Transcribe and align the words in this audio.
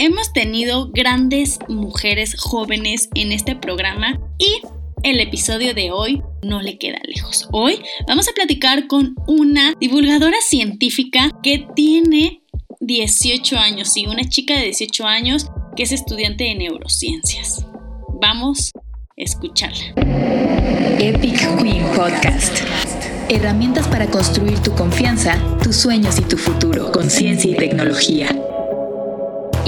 Hemos 0.00 0.32
tenido 0.32 0.92
grandes 0.92 1.58
mujeres 1.68 2.36
jóvenes 2.38 3.08
en 3.16 3.32
este 3.32 3.56
programa 3.56 4.20
y 4.38 4.60
el 5.02 5.18
episodio 5.18 5.74
de 5.74 5.90
hoy 5.90 6.22
no 6.40 6.62
le 6.62 6.78
queda 6.78 7.00
lejos. 7.02 7.48
Hoy 7.50 7.80
vamos 8.06 8.28
a 8.28 8.32
platicar 8.32 8.86
con 8.86 9.16
una 9.26 9.74
divulgadora 9.80 10.36
científica 10.40 11.32
que 11.42 11.66
tiene 11.74 12.42
18 12.78 13.58
años, 13.58 13.92
sí, 13.92 14.06
una 14.06 14.22
chica 14.22 14.54
de 14.54 14.66
18 14.66 15.04
años 15.04 15.46
que 15.74 15.82
es 15.82 15.90
estudiante 15.90 16.44
de 16.44 16.54
neurociencias. 16.54 17.66
Vamos 18.20 18.70
a 18.76 18.80
escucharla. 19.16 19.94
Epic 21.00 21.58
Queen 21.60 21.84
Podcast. 21.96 22.60
Herramientas 23.28 23.88
para 23.88 24.06
construir 24.06 24.60
tu 24.60 24.72
confianza, 24.76 25.42
tus 25.60 25.74
sueños 25.74 26.20
y 26.20 26.22
tu 26.22 26.36
futuro 26.36 26.92
con 26.92 27.10
ciencia 27.10 27.50
y 27.50 27.56
tecnología. 27.56 28.28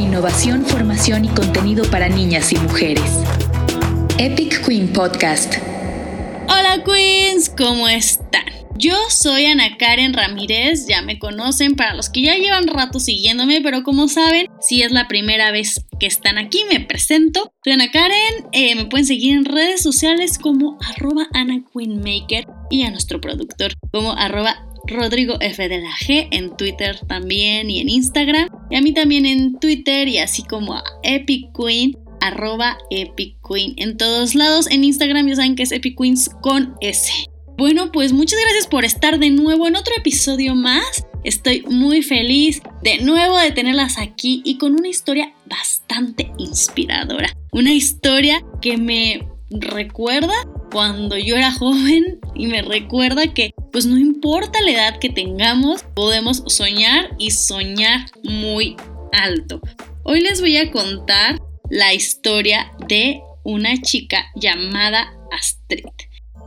Innovación, 0.01 0.65
formación 0.65 1.27
y 1.27 1.29
contenido 1.29 1.85
para 1.91 2.09
niñas 2.09 2.53
y 2.53 2.57
mujeres. 2.57 3.19
Epic 4.17 4.67
Queen 4.67 4.91
Podcast. 4.91 5.57
Hola 6.49 6.83
Queens, 6.83 7.51
¿cómo 7.51 7.87
están? 7.87 8.47
Yo 8.79 8.97
soy 9.11 9.45
Ana 9.45 9.77
Karen 9.77 10.15
Ramírez, 10.15 10.87
ya 10.89 11.03
me 11.03 11.19
conocen 11.19 11.77
para 11.77 11.93
los 11.93 12.09
que 12.09 12.23
ya 12.23 12.35
llevan 12.37 12.67
rato 12.67 12.99
siguiéndome, 12.99 13.61
pero 13.61 13.83
como 13.83 14.09
saben, 14.09 14.47
si 14.63 14.83
es 14.83 14.91
la 14.91 15.07
primera 15.07 15.51
vez 15.51 15.85
que 16.01 16.07
están 16.07 16.39
aquí, 16.39 16.65
me 16.73 16.81
presento. 16.81 17.53
Soy 17.63 17.75
Ana 17.75 17.91
Karen, 17.91 18.47
eh, 18.53 18.75
me 18.77 18.87
pueden 18.87 19.05
seguir 19.05 19.35
en 19.35 19.45
redes 19.45 19.83
sociales 19.83 20.39
como 20.39 20.79
arroba 20.81 21.29
Ana 21.35 21.63
Maker 21.75 22.47
y 22.71 22.85
a 22.85 22.91
nuestro 22.91 23.21
productor 23.21 23.75
como 23.93 24.13
arroba 24.13 24.65
Rodrigo 24.87 25.37
F 25.41 25.69
de 25.69 25.83
la 25.83 25.91
G 25.91 26.29
en 26.31 26.57
Twitter 26.57 26.99
también 27.07 27.69
y 27.69 27.81
en 27.81 27.91
Instagram. 27.91 28.49
Y 28.71 28.77
a 28.77 28.81
mí 28.81 28.93
también 28.93 29.27
en 29.27 29.59
Twitter 29.59 30.09
y 30.09 30.19
así 30.19 30.43
como 30.45 30.75
a 30.75 30.85
Epic 31.03 31.51
Queen, 31.57 31.97
arroba 32.21 32.79
Epic 32.91 33.37
Queen. 33.47 33.75
En 33.77 33.97
todos 33.97 34.35
lados, 34.35 34.71
en 34.71 34.85
Instagram 34.85 35.29
ya 35.29 35.37
saben 35.37 35.57
que 35.57 35.65
es 35.65 35.73
Epic 35.73 35.99
Queens 35.99 36.31
con 36.41 36.75
S. 36.81 37.13
Bueno, 37.59 37.93
pues 37.93 38.13
muchas 38.13 38.41
gracias 38.41 38.67
por 38.67 38.85
estar 38.85 39.19
de 39.19 39.31
nuevo 39.31 39.67
en 39.69 39.77
otro 39.77 39.93
episodio 39.97 40.55
más. 40.55 41.05
Estoy 41.25 41.63
muy 41.69 42.03
feliz 42.03 42.63
de 42.83 42.99
nuevo 42.99 43.37
de 43.37 43.51
tenerlas 43.51 43.99
aquí 43.99 44.41
y 44.45 44.57
con 44.57 44.73
una 44.73 44.89
historia 44.89 45.35
bastante 45.45 46.33
inspiradora. 46.39 47.31
Una 47.53 47.75
historia 47.75 48.43
que 48.63 48.79
me 48.79 49.29
recuerda 49.51 50.35
cuando 50.71 51.17
yo 51.19 51.37
era 51.37 51.53
joven 51.53 52.21
y 52.35 52.47
me 52.47 52.63
recuerda 52.63 53.35
que 53.35 53.53
pues 53.73 53.87
no 53.87 53.99
importa 53.99 54.61
la 54.63 54.71
edad 54.71 54.99
que 54.99 55.11
tengamos, 55.11 55.85
podemos 55.95 56.43
soñar 56.47 57.11
y 57.19 57.31
soñar 57.31 58.07
muy 58.23 58.77
alto. 59.13 59.61
Hoy 60.05 60.21
les 60.21 60.41
voy 60.41 60.57
a 60.57 60.71
contar 60.71 61.41
la 61.69 61.93
historia 61.95 62.73
de 62.89 63.21
una 63.45 63.77
chica 63.81 64.27
llamada 64.35 65.13
Astrid. 65.31 65.87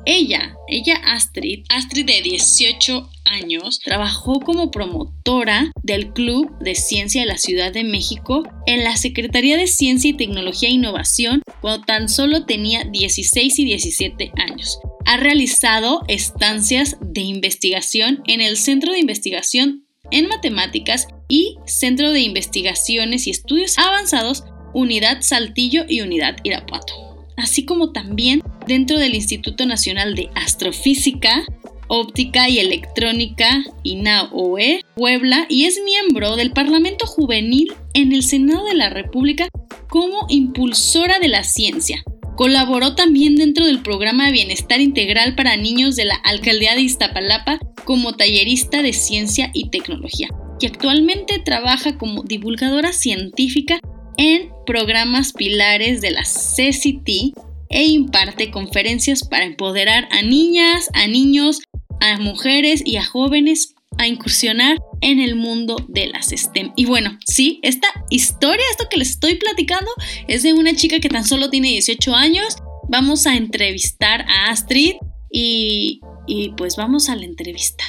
Ella, 0.06 0.56
ella 0.68 0.96
Astrid, 1.06 1.64
Astrid 1.70 2.06
de 2.06 2.22
18 2.22 3.10
años, 3.26 3.80
trabajó 3.80 4.42
como 4.42 4.70
promotora 4.70 5.72
del 5.82 6.12
Club 6.12 6.58
de 6.60 6.76
Ciencia 6.76 7.22
de 7.22 7.28
la 7.28 7.38
Ciudad 7.38 7.72
de 7.72 7.84
México 7.84 8.44
en 8.66 8.84
la 8.84 8.98
Secretaría 8.98 9.56
de 9.56 9.68
Ciencia 9.68 10.10
y 10.10 10.14
Tecnología 10.14 10.70
e 10.70 10.74
Innovación 10.74 11.42
cuando 11.62 11.86
tan 11.86 12.10
solo 12.10 12.46
tenía 12.46 12.84
16 12.84 13.60
y 13.60 13.66
17 13.66 14.32
años. 14.36 14.80
Ha 15.06 15.18
realizado 15.18 16.02
estancias 16.08 16.98
de 17.02 17.22
investigación 17.22 18.24
en 18.28 18.42
el 18.42 18.58
Centro 18.58 18.92
de 18.92 19.00
Investigación 19.00 19.86
en 20.12 20.28
Matemáticas 20.28 21.08
y 21.28 21.58
Centro 21.66 22.12
de 22.12 22.20
Investigaciones 22.20 23.26
y 23.28 23.32
Estudios 23.32 23.78
Avanzados 23.78 24.44
Unidad 24.74 25.22
Saltillo 25.22 25.86
y 25.88 26.02
Unidad 26.02 26.38
Irapuato, 26.44 27.13
así 27.38 27.66
como 27.66 27.92
también 27.92 28.42
dentro 28.68 28.98
del 28.98 29.16
Instituto 29.16 29.66
Nacional 29.66 30.16
de 30.16 30.30
Astrofísica, 30.36 31.46
Óptica 31.88 32.50
y 32.50 32.60
Electrónica, 32.60 33.64
INAOE, 33.84 34.84
Puebla, 34.96 35.46
y 35.50 35.66
es 35.66 35.80
miembro 35.84 36.36
del 36.36 36.52
Parlamento 36.52 37.06
Juvenil 37.06 37.74
en 37.94 38.14
el 38.14 38.24
Senado 38.24 38.66
de 38.66 38.76
la 38.76 38.90
República 38.90 39.48
como 39.90 40.26
impulsora 40.30 41.20
de 41.20 41.28
la 41.28 41.44
ciencia. 41.44 42.04
Colaboró 42.36 42.96
también 42.96 43.36
dentro 43.36 43.66
del 43.66 43.84
programa 43.84 44.26
de 44.26 44.32
Bienestar 44.32 44.82
Integral 44.82 45.36
para 45.36 45.56
Niños 45.56 45.96
de 45.96 46.06
la 46.06 46.16
Alcaldía 46.16 46.74
de 46.74 46.82
Iztapalapa 46.82 47.60
como 47.86 48.14
tallerista 48.14 48.82
de 48.82 48.94
ciencia 48.94 49.52
y 49.54 49.70
tecnología 49.70 50.30
y 50.60 50.66
actualmente 50.66 51.40
trabaja 51.40 51.98
como 51.98 52.24
divulgadora 52.24 52.94
científica 52.94 53.80
en 54.18 54.50
programas 54.66 55.34
pilares 55.34 56.02
de 56.02 56.12
la 56.12 56.24
CCT 56.24 57.36
e 57.70 57.86
imparte 57.86 58.52
conferencias 58.52 59.24
para 59.24 59.46
empoderar 59.46 60.08
a 60.12 60.22
niñas, 60.22 60.90
a 60.94 61.08
niños, 61.08 61.62
a 62.00 62.20
mujeres 62.20 62.84
y 62.86 62.98
a 62.98 63.04
jóvenes 63.04 63.74
a 63.98 64.08
incursionar 64.08 64.78
en 65.02 65.20
el 65.20 65.36
mundo 65.36 65.76
de 65.88 66.08
las 66.08 66.30
STEM. 66.30 66.72
Y 66.76 66.86
bueno, 66.86 67.18
sí, 67.26 67.60
esta 67.64 67.88
historia, 68.10 68.64
esto 68.72 68.88
que 68.90 68.98
les 68.98 69.12
estoy 69.12 69.36
platicando, 69.36 69.92
es 70.28 70.44
de 70.44 70.54
una 70.54 70.76
chica 70.76 71.00
que 71.00 71.10
tan 71.10 71.26
solo 71.26 71.50
tiene 71.50 71.70
18 71.70 72.16
años. 72.16 72.58
Vamos 72.90 73.28
a 73.28 73.36
entrevistar 73.36 74.22
a 74.22 74.50
Astrid 74.52 74.96
y, 75.32 76.02
y 76.28 76.50
pues 76.58 76.76
vamos 76.76 77.10
a 77.10 77.16
la 77.16 77.26
entrevista. 77.26 77.84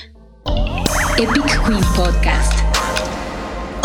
Epic 1.16 1.66
Queen 1.66 1.84
Podcast. 1.94 2.52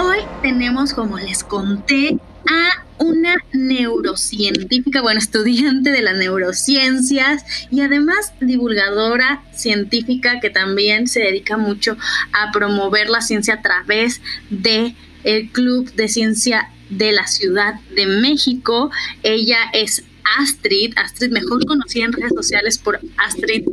Hoy 0.01 0.19
tenemos, 0.41 0.93
como 0.93 1.17
les 1.17 1.43
conté, 1.43 2.17
a 2.47 2.85
una 2.99 3.35
neurocientífica, 3.53 5.01
bueno, 5.01 5.19
estudiante 5.19 5.91
de 5.91 6.01
las 6.01 6.17
neurociencias 6.17 7.43
y 7.71 7.81
además 7.81 8.33
divulgadora 8.41 9.43
científica 9.53 10.39
que 10.39 10.49
también 10.49 11.07
se 11.07 11.21
dedica 11.21 11.57
mucho 11.57 11.97
a 12.33 12.51
promover 12.51 13.09
la 13.09 13.21
ciencia 13.21 13.55
a 13.55 13.61
través 13.61 14.21
de 14.49 14.95
el 15.23 15.49
Club 15.51 15.91
de 15.93 16.07
Ciencia 16.07 16.69
de 16.89 17.11
la 17.11 17.27
Ciudad 17.27 17.75
de 17.95 18.05
México. 18.05 18.91
Ella 19.23 19.57
es 19.73 20.03
Astrid, 20.37 20.93
Astrid 20.97 21.31
mejor 21.31 21.65
conocida 21.65 22.05
en 22.05 22.13
redes 22.13 22.33
sociales 22.35 22.77
por 22.77 22.99
Astrid 23.17 23.63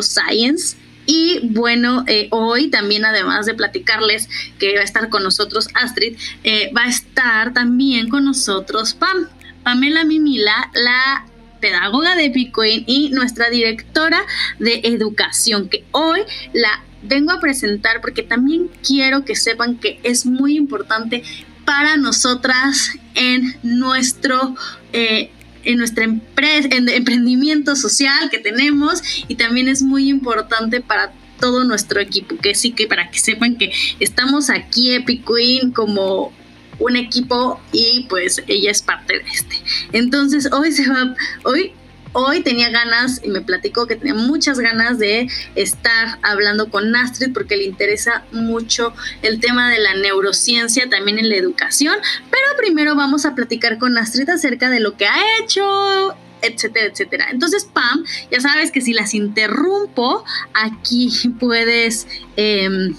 Science. 0.00 0.76
Y 1.06 1.40
bueno, 1.42 2.04
eh, 2.06 2.28
hoy 2.30 2.68
también 2.68 3.04
además 3.04 3.46
de 3.46 3.54
platicarles 3.54 4.28
que 4.58 4.74
va 4.74 4.80
a 4.80 4.84
estar 4.84 5.08
con 5.08 5.22
nosotros 5.22 5.68
Astrid, 5.74 6.16
eh, 6.44 6.70
va 6.76 6.84
a 6.84 6.88
estar 6.88 7.52
también 7.52 8.08
con 8.08 8.24
nosotros 8.24 8.94
Pam, 8.94 9.28
Pamela 9.62 10.04
Mimila, 10.04 10.70
la 10.74 11.26
pedagoga 11.60 12.16
de 12.16 12.28
Bitcoin 12.28 12.84
y 12.86 13.10
nuestra 13.10 13.48
directora 13.50 14.20
de 14.58 14.80
educación, 14.84 15.68
que 15.68 15.84
hoy 15.92 16.20
la 16.52 16.82
vengo 17.02 17.32
a 17.32 17.40
presentar 17.40 18.00
porque 18.00 18.22
también 18.22 18.68
quiero 18.86 19.24
que 19.24 19.36
sepan 19.36 19.78
que 19.78 19.98
es 20.02 20.26
muy 20.26 20.56
importante 20.56 21.22
para 21.64 21.96
nosotras 21.96 22.92
en 23.14 23.56
nuestro 23.62 24.54
eh, 24.92 25.30
en 25.64 25.78
nuestra 25.78 26.04
empresa, 26.04 26.68
en 26.70 26.88
emprendimiento 26.88 27.76
social 27.76 28.30
que 28.30 28.38
tenemos 28.38 29.02
y 29.28 29.36
también 29.36 29.68
es 29.68 29.82
muy 29.82 30.08
importante 30.08 30.80
para 30.80 31.12
todo 31.40 31.64
nuestro 31.64 32.00
equipo, 32.00 32.36
que 32.36 32.54
sí 32.54 32.72
que 32.72 32.86
para 32.86 33.10
que 33.10 33.18
sepan 33.18 33.56
que 33.56 33.72
estamos 33.98 34.48
aquí 34.48 34.94
Epic 34.94 35.24
Queen 35.26 35.72
como 35.72 36.32
un 36.78 36.96
equipo 36.96 37.60
y 37.72 38.06
pues 38.08 38.42
ella 38.46 38.70
es 38.70 38.82
parte 38.82 39.18
de 39.18 39.24
este. 39.30 39.56
Entonces 39.92 40.50
hoy 40.52 40.72
se 40.72 40.88
va, 40.88 41.14
hoy 41.44 41.72
hoy 42.12 42.42
tenía 42.42 42.70
ganas 42.70 43.20
y 43.22 43.28
me 43.28 43.40
platicó 43.40 43.86
que 43.86 43.96
tenía 43.96 44.14
muchas 44.14 44.58
ganas 44.58 44.98
de 44.98 45.28
estar 45.54 46.18
hablando 46.22 46.70
con 46.70 46.94
Astrid 46.94 47.32
porque 47.32 47.56
le 47.56 47.64
interesa 47.64 48.24
mucho 48.32 48.92
el 49.22 49.40
tema 49.40 49.70
de 49.70 49.78
la 49.78 49.94
neurociencia 49.94 50.88
también 50.88 51.18
en 51.18 51.28
la 51.28 51.36
educación. 51.36 51.96
Pero 52.30 52.46
primero 52.56 52.94
vamos 52.94 53.24
a 53.26 53.34
platicar 53.34 53.78
con 53.78 53.96
Astrid 53.98 54.28
acerca 54.28 54.70
de 54.70 54.80
lo 54.80 54.96
que 54.96 55.06
ha 55.06 55.16
hecho 55.40 56.16
etcétera, 56.42 56.86
etcétera. 56.86 57.28
Entonces, 57.30 57.64
Pam, 57.64 58.04
ya 58.30 58.40
sabes 58.40 58.72
que 58.72 58.80
si 58.80 58.92
las 58.92 59.14
interrumpo, 59.14 60.24
aquí 60.54 61.08
puedes, 61.40 62.06
em, 62.36 62.94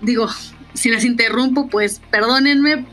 digo, 0.00 0.28
si 0.74 0.90
las 0.90 1.04
interrumpo, 1.04 1.68
pues 1.68 2.00
perdónenme, 2.10 2.86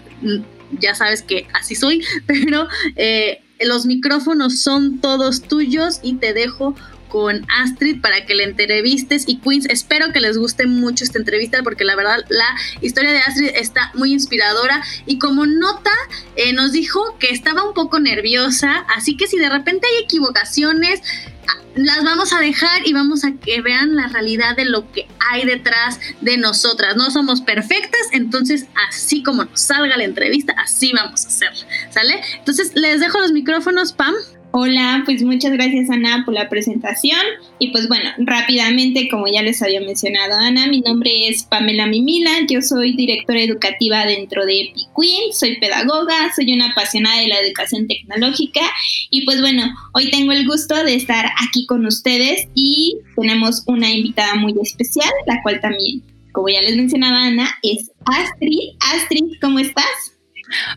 ya 0.72 0.96
sabes 0.96 1.22
que 1.22 1.48
así 1.54 1.76
soy, 1.76 2.06
pero 2.28 2.68
eh, 2.96 3.42
los 3.60 3.86
micrófonos 3.86 4.62
son 4.62 5.00
todos 5.00 5.42
tuyos 5.42 6.00
y 6.04 6.16
te 6.16 6.34
dejo 6.34 6.76
con 7.10 7.46
Astrid 7.50 8.02
para 8.02 8.26
que 8.26 8.36
le 8.36 8.44
entrevistes. 8.44 9.26
Y 9.28 9.38
Queens, 9.38 9.66
espero 9.66 10.14
que 10.14 10.20
les 10.20 10.38
guste 10.38 10.68
mucho 10.68 11.04
esta 11.04 11.20
entrevista 11.20 11.62
porque 11.64 11.84
la 11.84 11.96
verdad 11.96 12.20
la 12.30 12.48
historia 12.82 13.12
de 13.12 13.20
Astrid 13.20 13.52
está 13.56 13.92
muy 13.96 14.14
inspiradora. 14.14 14.82
Y 15.06 15.20
como 15.20 15.46
nota 15.46 15.92
eh, 16.36 16.54
nos 16.54 16.72
dijo 16.72 17.18
que 17.20 17.32
estaba 17.32 17.68
un 17.68 17.74
poco 17.74 18.00
nerviosa, 18.00 18.86
así 18.96 19.18
que 19.18 19.28
si 19.28 19.38
de 19.38 19.50
repente 19.50 19.88
hay 19.88 20.04
equivocaciones, 20.04 21.02
las 21.76 22.04
vamos 22.04 22.34
a 22.34 22.40
dejar 22.40 22.88
y 22.88 22.94
vamos 22.94 23.24
a 23.24 23.34
que 23.34 23.62
vean 23.62 23.96
la 23.96 24.08
realidad 24.08 24.56
de 24.56 24.66
lo 24.66 24.92
que 24.92 25.08
hay 25.20 25.46
detrás 25.46 26.00
de 26.22 26.38
nosotras. 26.38 26.96
No 26.96 27.12
somos 27.12 27.42
perfectas, 27.42 28.02
entonces 28.12 28.66
así 28.88 29.24
como 29.24 29.46
nos 29.46 29.62
salga 29.62 29.98
la 29.98 30.04
entrevista, 30.04 30.54
así 30.58 30.92
vamos 30.94 31.26
a 31.26 31.28
hacerla, 31.28 31.66
¿sale? 31.92 32.22
Entonces 32.38 32.72
les 32.76 33.00
dejo 33.00 33.20
los 33.20 33.32
micrófonos, 33.32 33.94
Pam. 33.94 34.16
Hola, 34.52 35.04
pues 35.06 35.22
muchas 35.22 35.52
gracias 35.52 35.92
Ana 35.92 36.24
por 36.26 36.34
la 36.34 36.50
presentación 36.50 37.20
y 37.60 37.72
pues 37.72 37.88
bueno, 37.88 38.10
rápidamente 38.18 39.08
como 39.08 39.28
ya 39.28 39.44
les 39.44 39.62
había 39.62 39.80
mencionado 39.80 40.34
Ana, 40.34 40.66
mi 40.66 40.82
nombre 40.82 41.28
es 41.28 41.44
Pamela 41.44 41.86
Mimila, 41.86 42.32
yo 42.50 42.60
soy 42.64 42.96
directora 42.96 43.44
educativa 43.44 44.08
dentro 44.08 44.48
de 44.48 44.62
EpiQueen, 44.62 45.34
soy 45.34 45.60
pedagoga, 45.60 46.34
soy 46.36 46.52
una 46.52 46.72
apasionada 46.72 47.22
de 47.22 47.28
la 47.28 47.40
educación 47.42 47.88
tecnológica 47.88 48.62
y 49.12 49.24
pues 49.24 49.40
bueno, 49.40 49.72
hoy 49.94 50.10
tengo 50.10 50.32
el 50.32 50.48
gusto 50.48 50.84
de 50.84 50.96
estar 50.96 51.28
aquí 51.48 51.68
con 51.68 51.86
ustedes 51.86 52.48
y 52.56 52.98
tenemos 53.16 53.62
una 53.68 53.92
invitada 53.92 54.34
muy 54.34 54.56
especial, 54.64 55.12
la 55.28 55.44
cual 55.44 55.62
también, 55.62 56.02
como 56.32 56.50
ya 56.50 56.62
les 56.62 56.76
mencionaba 56.76 57.26
Ana, 57.26 57.52
es 57.62 57.92
Astrid. 58.06 58.72
Astrid, 58.96 59.34
¿cómo 59.40 59.60
estás? 59.60 60.19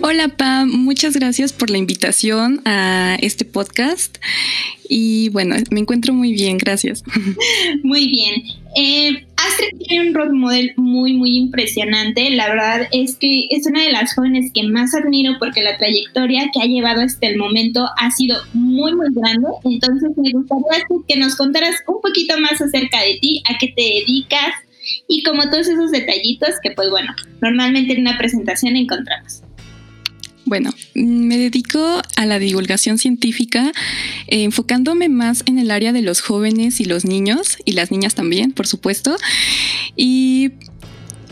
Hola 0.00 0.28
Pam, 0.28 0.70
muchas 0.70 1.14
gracias 1.16 1.52
por 1.52 1.70
la 1.70 1.78
invitación 1.78 2.60
a 2.64 3.16
este 3.20 3.44
podcast. 3.44 4.18
Y 4.88 5.30
bueno, 5.30 5.56
me 5.70 5.80
encuentro 5.80 6.12
muy 6.12 6.32
bien, 6.32 6.58
gracias. 6.58 7.02
Muy 7.82 8.08
bien. 8.08 8.42
Eh, 8.76 9.26
Astrid 9.36 9.86
tiene 9.86 10.08
un 10.08 10.14
role 10.14 10.32
model 10.32 10.72
muy, 10.76 11.14
muy 11.14 11.36
impresionante. 11.36 12.28
La 12.30 12.48
verdad 12.48 12.88
es 12.92 13.16
que 13.16 13.46
es 13.50 13.66
una 13.66 13.82
de 13.82 13.92
las 13.92 14.14
jóvenes 14.14 14.50
que 14.52 14.62
más 14.64 14.94
admiro 14.94 15.34
porque 15.38 15.62
la 15.62 15.78
trayectoria 15.78 16.50
que 16.52 16.60
ha 16.60 16.66
llevado 16.66 17.00
hasta 17.00 17.26
el 17.26 17.38
momento 17.38 17.86
ha 17.98 18.10
sido 18.10 18.36
muy, 18.52 18.94
muy 18.94 19.08
grande. 19.14 19.48
Entonces 19.64 20.10
me 20.16 20.32
gustaría 20.32 20.86
que 21.08 21.16
nos 21.16 21.36
contaras 21.36 21.76
un 21.86 22.00
poquito 22.02 22.38
más 22.40 22.60
acerca 22.60 23.00
de 23.00 23.18
ti, 23.20 23.42
a 23.48 23.56
qué 23.58 23.68
te 23.74 23.82
dedicas 23.82 24.54
y 25.08 25.22
como 25.22 25.48
todos 25.50 25.68
esos 25.68 25.90
detallitos 25.90 26.50
que 26.62 26.72
pues 26.72 26.90
bueno, 26.90 27.14
normalmente 27.40 27.94
en 27.94 28.02
una 28.02 28.18
presentación 28.18 28.76
encontramos. 28.76 29.41
Bueno, 30.44 30.72
me 30.94 31.38
dedico 31.38 32.02
a 32.16 32.26
la 32.26 32.38
divulgación 32.38 32.98
científica, 32.98 33.72
eh, 34.26 34.42
enfocándome 34.42 35.08
más 35.08 35.44
en 35.46 35.58
el 35.58 35.70
área 35.70 35.92
de 35.92 36.02
los 36.02 36.20
jóvenes 36.20 36.80
y 36.80 36.84
los 36.84 37.04
niños, 37.04 37.58
y 37.64 37.72
las 37.72 37.90
niñas 37.90 38.14
también, 38.14 38.52
por 38.52 38.66
supuesto. 38.66 39.16
Y 39.96 40.50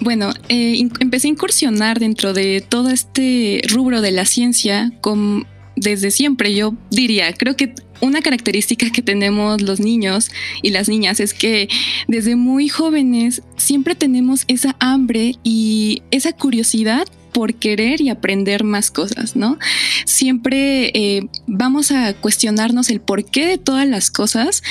bueno, 0.00 0.32
eh, 0.48 0.88
empecé 1.00 1.28
a 1.28 1.30
incursionar 1.30 1.98
dentro 1.98 2.32
de 2.32 2.64
todo 2.66 2.90
este 2.90 3.62
rubro 3.68 4.00
de 4.00 4.12
la 4.12 4.24
ciencia 4.24 4.92
con, 5.00 5.46
desde 5.76 6.10
siempre. 6.10 6.54
Yo 6.54 6.74
diría, 6.90 7.32
creo 7.32 7.56
que 7.56 7.74
una 8.00 8.22
característica 8.22 8.90
que 8.90 9.02
tenemos 9.02 9.60
los 9.60 9.80
niños 9.80 10.30
y 10.62 10.70
las 10.70 10.88
niñas 10.88 11.20
es 11.20 11.34
que 11.34 11.68
desde 12.08 12.36
muy 12.36 12.68
jóvenes 12.68 13.42
siempre 13.56 13.94
tenemos 13.94 14.44
esa 14.48 14.76
hambre 14.80 15.34
y 15.44 16.02
esa 16.10 16.32
curiosidad 16.32 17.06
por 17.32 17.54
querer 17.54 18.00
y 18.00 18.08
aprender 18.08 18.64
más 18.64 18.90
cosas, 18.90 19.36
¿no? 19.36 19.58
Siempre 20.04 20.90
eh, 20.94 21.28
vamos 21.46 21.90
a 21.92 22.14
cuestionarnos 22.14 22.90
el 22.90 23.00
porqué 23.00 23.46
de 23.46 23.58
todas 23.58 23.86
las 23.86 24.10
cosas 24.10 24.62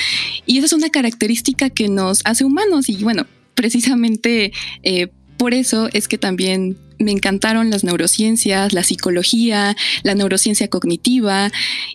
y 0.46 0.58
esa 0.58 0.66
es 0.66 0.72
una 0.72 0.90
característica 0.90 1.70
que 1.70 1.88
nos 1.88 2.20
hace 2.24 2.44
humanos 2.44 2.88
y 2.88 3.02
bueno, 3.02 3.26
precisamente 3.54 4.52
eh, 4.82 5.08
por 5.36 5.54
eso 5.54 5.88
es 5.92 6.06
que 6.06 6.18
también 6.18 6.76
me 6.98 7.12
encantaron 7.12 7.70
las 7.70 7.82
neurociencias, 7.82 8.72
la 8.72 8.84
psicología, 8.84 9.76
la 10.02 10.14
neurociencia 10.14 10.68
cognitiva 10.68 11.50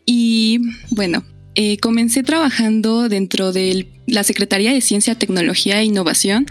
y 0.05 0.59
bueno, 0.89 1.23
eh, 1.53 1.77
comencé 1.77 2.21
trabajando 2.21 3.07
dentro 3.07 3.53
de 3.53 3.87
la 4.07 4.23
Secretaría 4.23 4.73
de 4.73 4.81
Ciencia, 4.81 5.15
Tecnología 5.15 5.79
e 5.79 5.85
Innovación 5.85 6.47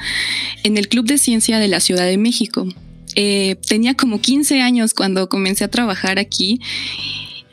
en 0.62 0.78
el 0.78 0.88
Club 0.88 1.06
de 1.06 1.18
Ciencia 1.18 1.58
de 1.58 1.68
la 1.68 1.80
Ciudad 1.80 2.06
de 2.06 2.16
México. 2.16 2.66
Eh, 3.14 3.56
tenía 3.68 3.94
como 3.94 4.20
15 4.20 4.60
años 4.60 4.94
cuando 4.94 5.28
comencé 5.28 5.64
a 5.64 5.68
trabajar 5.68 6.18
aquí 6.18 6.60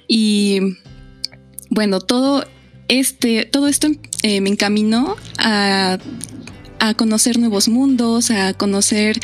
y 0.08 0.60
bueno, 1.70 2.02
todo, 2.02 2.44
este, 2.90 3.46
todo 3.46 3.68
esto 3.68 3.88
eh, 4.24 4.42
me 4.42 4.50
encaminó 4.50 5.16
a, 5.38 5.98
conocer 6.98 7.38
nuevos 7.38 7.70
mundos, 7.70 8.32
a 8.32 8.54
conocer 8.54 9.20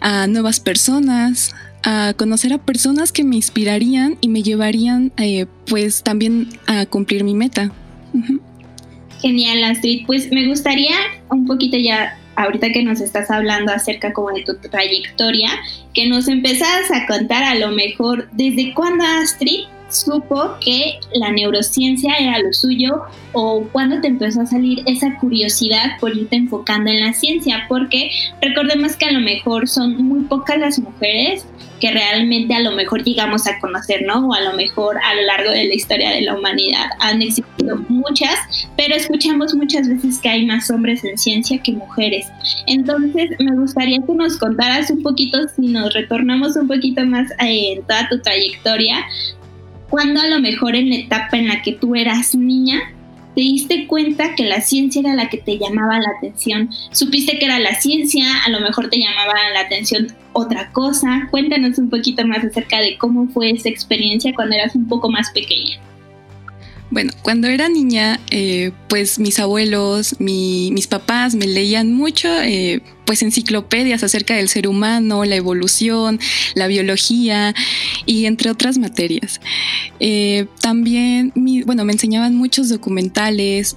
a 0.00 0.28
nuevas 0.28 0.60
personas, 0.60 1.54
a 1.82 2.14
conocer 2.16 2.52
a 2.52 2.58
personas 2.58 3.10
que 3.12 3.24
me 3.24 3.36
inspirarían 3.36 4.16
y 4.20 4.28
me 4.28 4.42
llevarían 4.42 5.12
eh, 5.16 5.46
pues 5.66 6.04
también 6.04 6.48
a 6.66 6.86
cumplir 6.86 7.24
mi 7.24 7.34
meta. 7.34 7.72
Genial, 9.20 9.64
Astrid. 9.64 10.06
Pues 10.06 10.30
me 10.30 10.46
gustaría 10.46 10.94
un 11.30 11.46
poquito 11.46 11.76
ya 11.76 12.16
ahorita 12.38 12.70
que 12.70 12.84
nos 12.84 13.00
estás 13.00 13.30
hablando 13.30 13.72
acerca 13.72 14.12
como 14.12 14.30
de 14.30 14.44
tu 14.44 14.54
trayectoria, 14.56 15.50
que 15.92 16.08
nos 16.08 16.28
empezaras 16.28 16.90
a 16.90 17.06
contar 17.06 17.42
a 17.42 17.56
lo 17.56 17.72
mejor 17.72 18.28
desde 18.32 18.72
cuándo 18.74 19.04
Astrid 19.04 19.66
supo 19.90 20.56
que 20.60 21.00
la 21.14 21.30
neurociencia 21.30 22.14
era 22.18 22.38
lo 22.38 22.52
suyo 22.52 23.02
o 23.32 23.66
cuándo 23.72 24.00
te 24.00 24.08
empezó 24.08 24.42
a 24.42 24.46
salir 24.46 24.82
esa 24.86 25.16
curiosidad 25.18 25.98
por 26.00 26.16
irte 26.16 26.36
enfocando 26.36 26.90
en 26.90 27.00
la 27.00 27.12
ciencia, 27.12 27.66
porque 27.68 28.10
recordemos 28.40 28.96
que 28.96 29.06
a 29.06 29.12
lo 29.12 29.20
mejor 29.20 29.68
son 29.68 29.96
muy 29.96 30.20
pocas 30.24 30.58
las 30.58 30.78
mujeres 30.78 31.46
que 31.80 31.90
realmente 31.90 32.54
a 32.54 32.60
lo 32.60 32.72
mejor 32.72 33.04
llegamos 33.04 33.46
a 33.46 33.58
conocer, 33.60 34.02
¿no? 34.02 34.28
O 34.28 34.34
a 34.34 34.40
lo 34.40 34.54
mejor 34.54 34.96
a 35.02 35.14
lo 35.14 35.22
largo 35.22 35.50
de 35.50 35.64
la 35.64 35.74
historia 35.74 36.10
de 36.10 36.22
la 36.22 36.34
humanidad 36.34 36.86
han 37.00 37.22
existido 37.22 37.76
muchas, 37.88 38.34
pero 38.76 38.94
escuchamos 38.94 39.54
muchas 39.54 39.88
veces 39.88 40.18
que 40.18 40.28
hay 40.28 40.46
más 40.46 40.70
hombres 40.70 41.04
en 41.04 41.16
ciencia 41.18 41.58
que 41.62 41.72
mujeres. 41.72 42.26
Entonces, 42.66 43.30
me 43.38 43.54
gustaría 43.54 43.98
que 43.98 44.12
nos 44.12 44.36
contaras 44.36 44.90
un 44.90 45.02
poquito, 45.02 45.38
si 45.56 45.68
nos 45.68 45.94
retornamos 45.94 46.56
un 46.56 46.68
poquito 46.68 47.04
más 47.04 47.30
eh, 47.40 47.74
en 47.74 47.82
toda 47.82 48.08
tu 48.08 48.20
trayectoria, 48.20 49.04
cuando 49.90 50.20
a 50.20 50.26
lo 50.26 50.40
mejor 50.40 50.74
en 50.76 50.90
la 50.90 50.96
etapa 50.96 51.36
en 51.36 51.48
la 51.48 51.62
que 51.62 51.72
tú 51.72 51.94
eras 51.94 52.34
niña, 52.34 52.80
te 53.34 53.42
diste 53.42 53.86
cuenta 53.86 54.34
que 54.34 54.44
la 54.44 54.60
ciencia 54.60 55.00
era 55.00 55.14
la 55.14 55.28
que 55.28 55.38
te 55.38 55.58
llamaba 55.58 56.00
la 56.00 56.10
atención. 56.18 56.70
Supiste 56.90 57.38
que 57.38 57.44
era 57.44 57.60
la 57.60 57.74
ciencia, 57.74 58.24
a 58.44 58.50
lo 58.50 58.60
mejor 58.60 58.90
te 58.90 58.98
llamaba 58.98 59.34
la 59.54 59.60
atención 59.60 60.08
otra 60.32 60.72
cosa. 60.72 61.28
Cuéntanos 61.30 61.78
un 61.78 61.88
poquito 61.88 62.26
más 62.26 62.44
acerca 62.44 62.80
de 62.80 62.98
cómo 62.98 63.28
fue 63.28 63.50
esa 63.50 63.68
experiencia 63.68 64.34
cuando 64.34 64.56
eras 64.56 64.74
un 64.74 64.88
poco 64.88 65.08
más 65.08 65.30
pequeña. 65.30 65.78
Bueno, 66.90 67.12
cuando 67.22 67.48
era 67.48 67.68
niña, 67.68 68.18
eh, 68.30 68.72
pues 68.88 69.18
mis 69.18 69.38
abuelos, 69.38 70.16
mis 70.20 70.86
papás 70.86 71.34
me 71.34 71.46
leían 71.46 71.92
mucho, 71.92 72.28
eh, 72.42 72.82
pues 73.04 73.22
enciclopedias 73.22 74.02
acerca 74.02 74.36
del 74.36 74.48
ser 74.48 74.66
humano, 74.66 75.24
la 75.26 75.36
evolución, 75.36 76.18
la 76.54 76.66
biología 76.66 77.54
y 78.06 78.24
entre 78.24 78.50
otras 78.50 78.78
materias. 78.78 79.40
Eh, 80.00 80.46
también, 80.62 81.32
bueno, 81.66 81.84
me 81.84 81.92
enseñaban 81.92 82.34
muchos 82.34 82.70
documentales. 82.70 83.76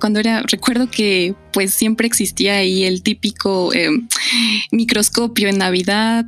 cuando 0.00 0.20
era, 0.20 0.42
recuerdo 0.42 0.90
que 0.90 1.34
pues 1.52 1.74
siempre 1.74 2.06
existía 2.06 2.56
ahí 2.56 2.84
el 2.84 3.02
típico 3.02 3.70
microscopio 4.70 5.48
en 5.48 5.58
Navidad 5.58 6.26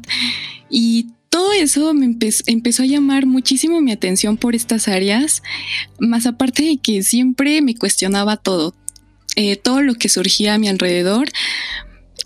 y 0.71 1.07
todo 1.29 1.53
eso 1.53 1.93
me 1.95 2.17
empezó 2.47 2.83
a 2.83 2.87
llamar 2.87 3.27
muchísimo 3.27 3.81
mi 3.81 3.93
atención 3.93 4.37
por 4.37 4.55
estas 4.55 4.89
áreas, 4.89 5.43
más 5.99 6.27
aparte 6.27 6.63
de 6.63 6.79
que 6.79 7.03
siempre 7.03 7.61
me 7.63 7.75
cuestionaba 7.75 8.37
todo, 8.37 8.75
eh, 9.37 9.57
todo 9.57 9.83
lo 9.83 9.95
que 9.95 10.09
surgía 10.09 10.55
a 10.55 10.59
mi 10.59 10.69
alrededor. 10.69 11.29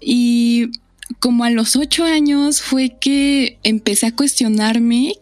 Y 0.00 0.70
como 1.20 1.44
a 1.44 1.50
los 1.50 1.76
ocho 1.76 2.04
años 2.04 2.62
fue 2.62 2.96
que 3.00 3.58
empecé 3.62 4.06
a 4.06 4.16
cuestionarme, 4.16 5.14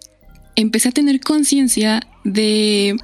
empecé 0.57 0.89
a 0.89 0.93
tener 0.93 1.21
conciencia 1.21 2.07
de 2.25 2.97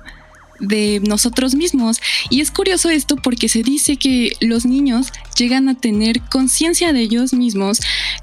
de 0.60 1.00
nosotros 1.00 1.54
mismos. 1.54 1.98
Y 2.30 2.40
es 2.40 2.50
curioso 2.50 2.90
esto 2.90 3.16
porque 3.16 3.48
se 3.48 3.62
dice 3.62 3.96
que 3.96 4.32
los 4.40 4.64
niños 4.64 5.12
llegan 5.36 5.68
a 5.68 5.74
tener 5.74 6.20
conciencia 6.22 6.92
de 6.92 7.00
ellos 7.00 7.32
mismos 7.32 7.80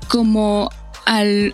como 0.07 0.69
al, 1.05 1.53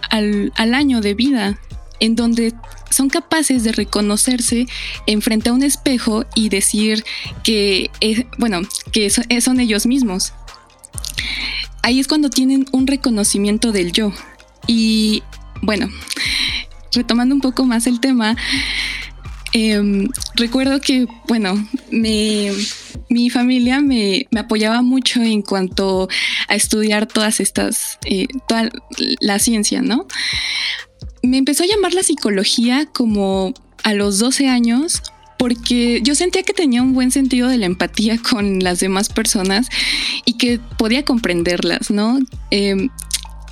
año 0.55 1.01
de 1.01 1.13
vida, 1.13 1.59
en 1.99 2.15
donde 2.15 2.53
son 2.89 3.09
capaces 3.09 3.63
de 3.63 3.71
reconocerse 3.71 4.67
en 5.05 5.21
frente 5.21 5.49
a 5.49 5.53
un 5.53 5.63
espejo 5.63 6.25
y 6.35 6.49
decir 6.49 7.03
que, 7.43 7.91
bueno, 8.37 8.61
que 8.91 9.09
son 9.09 9.59
ellos 9.59 9.85
mismos. 9.85 10.33
Ahí 11.81 11.99
es 11.99 12.07
cuando 12.07 12.29
tienen 12.29 12.65
un 12.71 12.87
reconocimiento 12.87 13.71
del 13.71 13.91
yo. 13.91 14.11
Y 14.67 15.23
bueno, 15.61 15.89
retomando 16.93 17.35
un 17.35 17.41
poco 17.41 17.65
más 17.65 17.87
el 17.87 17.99
tema, 17.99 18.35
em, 19.53 20.09
recuerdo 20.35 20.81
que, 20.81 21.07
bueno, 21.27 21.67
me, 21.91 22.51
mi 23.09 23.29
familia 23.29 23.81
me, 23.81 24.27
apoyaba 24.37 24.81
mucho 24.81 25.21
en 25.21 25.41
cuanto 25.41 26.07
a 26.47 26.55
estudiar 26.55 27.07
todas 27.07 27.39
estas, 27.39 27.97
eh, 28.05 28.27
toda 28.47 28.69
la 29.19 29.39
ciencia, 29.39 29.81
¿no? 29.81 30.07
Me 31.21 31.37
empezó 31.37 31.63
a 31.63 31.67
llamar 31.67 31.93
la 31.93 32.03
psicología 32.03 32.85
como 32.85 33.53
a 33.83 33.93
los 33.93 34.19
12 34.19 34.47
años 34.47 35.01
porque 35.37 36.01
yo 36.03 36.15
sentía 36.15 36.43
que 36.43 36.53
tenía 36.53 36.81
un 36.81 36.93
buen 36.93 37.11
sentido 37.11 37.47
de 37.47 37.57
la 37.57 37.65
empatía 37.65 38.17
con 38.17 38.59
las 38.59 38.81
demás 38.81 39.07
personas 39.07 39.69
y 40.25 40.33
que 40.33 40.59
podía 40.77 41.05
comprenderlas, 41.05 41.89
¿no? 41.89 42.19
Em, 42.51 42.89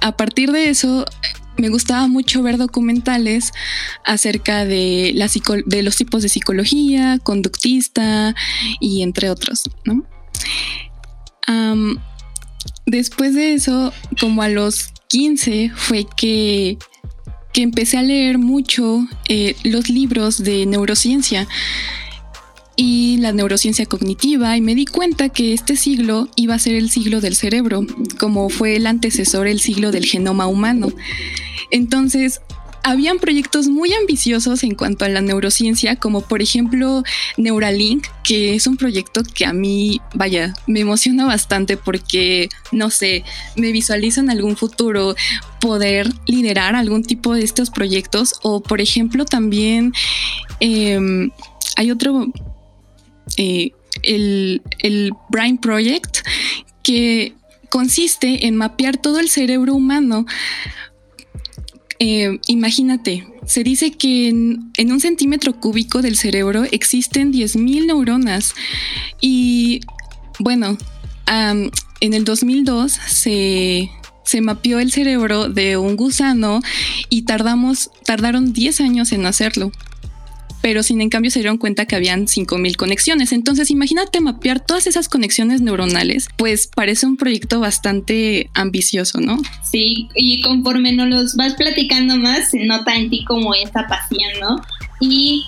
a 0.02 0.16
partir 0.18 0.52
de 0.52 0.70
eso, 0.70 1.06
me 1.58 1.70
gustaba 1.70 2.08
mucho 2.08 2.44
ver 2.44 2.58
documentales 2.58 3.52
acerca 4.04 4.66
de, 4.66 5.14
los 5.84 5.96
tipos 5.96 6.24
de 6.24 6.30
psicología, 6.30 7.20
conductista 7.20 8.36
y 8.80 9.02
entre 9.02 9.30
otros, 9.30 9.64
¿no? 9.86 10.06
después 12.86 13.34
de 13.36 13.54
eso, 13.54 13.94
como 14.20 14.42
a 14.42 14.50
los 14.50 14.90
15, 15.10 15.72
fue 15.76 16.06
que, 16.16 16.78
que 17.54 17.62
empecé 17.62 17.98
a 17.98 18.02
leer 18.02 18.38
mucho 18.38 19.06
eh, 19.30 19.56
los 19.64 19.90
libros 19.90 20.44
de 20.44 20.66
neurociencia 20.66 21.48
y 22.78 23.18
la 23.18 23.34
neurociencia 23.34 23.86
cognitiva 23.88 24.56
y 24.56 24.62
me 24.62 24.76
di 24.76 24.86
cuenta 24.86 25.30
que 25.30 25.54
este 25.54 25.76
siglo 25.76 26.30
iba 26.36 26.56
a 26.56 26.60
ser 26.60 26.76
el 26.76 26.90
siglo 26.90 27.20
del 27.20 27.36
cerebro, 27.36 27.86
como 28.20 28.50
fue 28.50 28.78
el 28.78 28.88
antecesor 28.88 29.48
el 29.48 29.60
siglo 29.60 29.92
del 29.92 30.06
genoma 30.06 30.48
humano. 30.48 30.94
Entonces, 31.72 32.40
habían 32.84 33.18
proyectos 33.20 33.68
muy 33.68 33.94
ambiciosos 33.94 34.64
en 34.64 34.76
cuanto 34.76 35.04
a 35.04 35.10
la 35.10 35.22
neurociencia, 35.22 35.98
como 35.98 36.22
por 36.22 36.42
ejemplo 36.42 37.04
Neuralink, 37.36 38.06
que 38.24 38.56
es 38.56 38.66
un 38.68 38.78
proyecto 38.78 39.24
que 39.24 39.46
a 39.46 39.52
mí, 39.52 40.00
vaya, 40.14 40.54
me 40.68 40.80
emociona 40.80 41.26
bastante 41.26 41.76
porque, 41.76 42.48
no 42.72 42.90
sé, 42.90 43.24
me 43.58 43.72
visualizo 43.72 44.22
en 44.22 44.30
algún 44.30 44.56
futuro 44.56 45.16
poder 45.60 46.14
liderar 46.28 46.76
algún 46.76 47.04
tipo 47.04 47.34
de 47.34 47.44
estos 47.44 47.72
proyectos 47.72 48.36
o, 48.42 48.62
por 48.62 48.80
ejemplo, 48.80 49.26
también 49.26 49.92
em, 50.62 51.32
hay 51.76 51.92
otro, 51.92 52.28
eh, 53.36 53.72
el, 54.04 54.62
Brain 55.30 55.58
Project, 55.58 56.20
que 56.84 57.34
consiste 57.70 58.48
en 58.48 58.56
mapear 58.56 58.98
todo 58.98 59.20
el 59.20 59.30
cerebro 59.30 59.74
humano. 59.74 60.26
Eh, 62.00 62.40
imagínate, 62.48 63.28
se 63.46 63.64
dice 63.64 63.92
que 63.92 64.30
en, 64.30 64.92
un 64.92 65.00
centímetro 65.00 65.60
cúbico 65.60 66.02
del 66.02 66.16
cerebro 66.16 66.64
existen 66.72 67.34
10.000 67.34 67.88
neuronas 67.88 68.54
y 69.20 69.82
bueno, 70.40 70.78
en 71.26 72.14
el 72.14 72.24
2002 72.24 72.92
se, 72.92 73.90
se 74.24 74.42
mapeó 74.42 74.80
el 74.80 74.92
cerebro 74.92 75.50
de 75.50 75.78
un 75.78 75.96
gusano 75.96 76.62
y 77.10 77.24
tardamos, 77.24 77.90
tardaron 78.06 78.54
10 78.54 78.82
años 78.82 79.12
en 79.12 79.26
hacerlo 79.26 79.72
pero 80.62 80.84
sin 80.84 81.02
en 81.02 81.10
se 81.10 81.40
dieron 81.40 81.58
cuenta 81.58 81.86
que 81.86 81.96
habían 81.96 82.28
5.000 82.28 82.76
conexiones. 82.76 83.32
Entonces 83.32 83.72
imagínate 83.72 84.20
mapear 84.22 84.60
todas 84.60 84.88
esas 84.88 85.10
conexiones 85.10 85.62
neuronales, 85.62 86.30
pues 86.38 86.68
parece 86.68 87.06
un 87.06 87.18
proyecto 87.18 87.60
bastante 87.60 88.50
ambicioso, 88.54 89.20
¿no? 89.20 89.38
Sí, 89.70 90.10
y 90.16 90.42
conforme 90.42 90.92
nos 90.94 91.08
los 91.08 91.36
vas 91.36 91.56
platicando 91.56 92.18
más, 92.18 92.52
se 92.52 92.66
nota 92.66 92.96
en 92.96 93.10
ti 93.10 93.24
como 93.26 93.54
esta 93.54 93.88
pasión, 93.88 94.32
¿no? 94.40 94.62
Y 95.00 95.46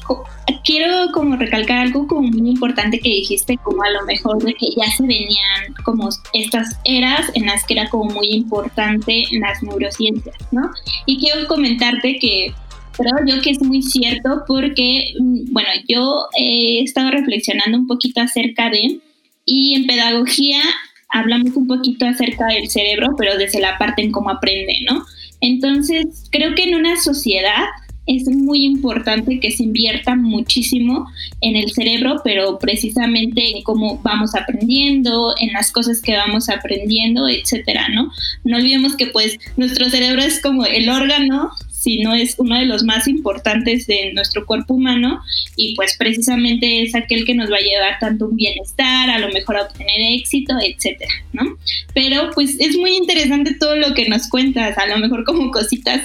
quiero 0.64 1.12
como 1.12 1.36
recalcar 1.36 1.80
algo 1.80 2.08
como 2.08 2.22
muy 2.22 2.52
importante 2.52 3.00
que 3.00 3.10
dijiste, 3.10 3.58
como 3.64 3.82
a 3.82 3.90
lo 3.90 4.06
mejor 4.06 4.44
de 4.44 4.54
que 4.54 4.68
ya 4.78 4.92
se 4.92 5.04
venían 5.04 5.74
como 5.84 6.10
estas 6.34 6.78
eras 6.84 7.32
en 7.34 7.48
las 7.48 7.66
que 7.66 7.74
era 7.74 7.90
como 7.90 8.06
muy 8.14 8.28
importante 8.28 9.24
las 9.32 9.64
neurociencias, 9.64 10.36
¿no? 10.52 10.70
Y 11.08 11.18
quiero 11.18 11.48
comentarte 11.48 12.20
que 12.20 12.54
creo 13.00 13.26
yo 13.26 13.42
que 13.42 13.52
es 13.52 13.62
muy 13.62 13.82
cierto 13.82 14.44
porque, 14.48 15.14
mm, 15.20 15.54
bueno, 15.54 15.70
yo 15.88 16.26
he 16.38 16.82
estado 16.82 17.12
reflexionando 17.12 17.78
un 17.78 17.88
poquito 17.88 18.22
acerca 18.22 18.70
de, 18.70 19.00
y 19.46 19.76
en 19.76 19.88
pedagogía 19.88 20.62
hablamos 21.10 21.56
un 21.56 21.68
poquito 21.68 22.06
acerca 22.06 22.48
del 22.48 22.70
cerebro, 22.70 23.16
pero 23.18 23.38
desde 23.38 23.60
la 23.60 23.78
parte 23.78 24.04
en 24.04 24.12
cómo 24.12 24.30
aprende, 24.30 24.76
¿no? 24.90 25.06
Entonces, 25.42 26.28
creo 26.32 26.54
que 26.54 26.64
en 26.64 26.76
una 26.76 26.98
sociedad 26.98 27.66
es 28.10 28.28
muy 28.28 28.66
importante 28.66 29.40
que 29.40 29.52
se 29.52 29.64
invierta 29.64 30.16
muchísimo 30.16 31.08
en 31.42 31.56
el 31.56 31.72
cerebro, 31.72 32.22
pero 32.24 32.58
precisamente 32.58 33.56
en 33.56 33.62
cómo 33.62 34.00
vamos 34.04 34.34
aprendiendo, 34.34 35.36
en 35.40 35.54
las 35.54 35.72
cosas 35.72 36.02
que 36.02 36.16
vamos 36.16 36.50
aprendiendo, 36.50 37.28
etcétera, 37.28 37.88
¿no? 37.90 38.12
No 38.44 38.58
olvidemos 38.58 38.96
que 38.96 39.06
pues 39.08 39.38
nuestro 39.58 39.90
cerebro 39.90 40.24
es 40.24 40.42
como 40.42 40.66
el 40.66 40.90
órgano 40.90 41.52
si 41.80 42.00
no 42.00 42.14
es 42.14 42.36
uno 42.38 42.58
de 42.58 42.66
los 42.66 42.84
más 42.84 43.08
importantes 43.08 43.88
de 43.88 44.12
nuestro 44.14 44.46
cuerpo 44.46 44.74
humano 44.74 45.22
y 45.56 45.76
pues 45.76 45.96
precisamente 45.98 46.84
es 46.84 46.94
aquel 46.94 47.26
que 47.26 47.36
nos 47.36 47.50
va 47.50 47.56
a 47.56 47.62
llevar 47.62 48.00
tanto 48.00 48.28
un 48.28 48.36
bienestar, 48.36 49.10
a 49.10 49.20
lo 49.20 49.30
mejor 49.30 49.58
a 49.58 49.64
obtener 49.64 50.20
éxito, 50.20 50.54
etcétera, 50.62 51.12
¿no? 51.32 51.58
Pero 51.94 52.32
pues 52.34 52.58
es 52.60 52.76
muy 52.76 52.96
interesante 52.96 53.56
todo 53.56 53.78
lo 53.78 53.94
que 53.94 54.10
nos 54.10 54.28
cuentas, 54.28 54.78
a 54.78 54.88
lo 54.88 54.98
mejor 54.98 55.24
como 55.24 55.52
cositas 55.52 56.02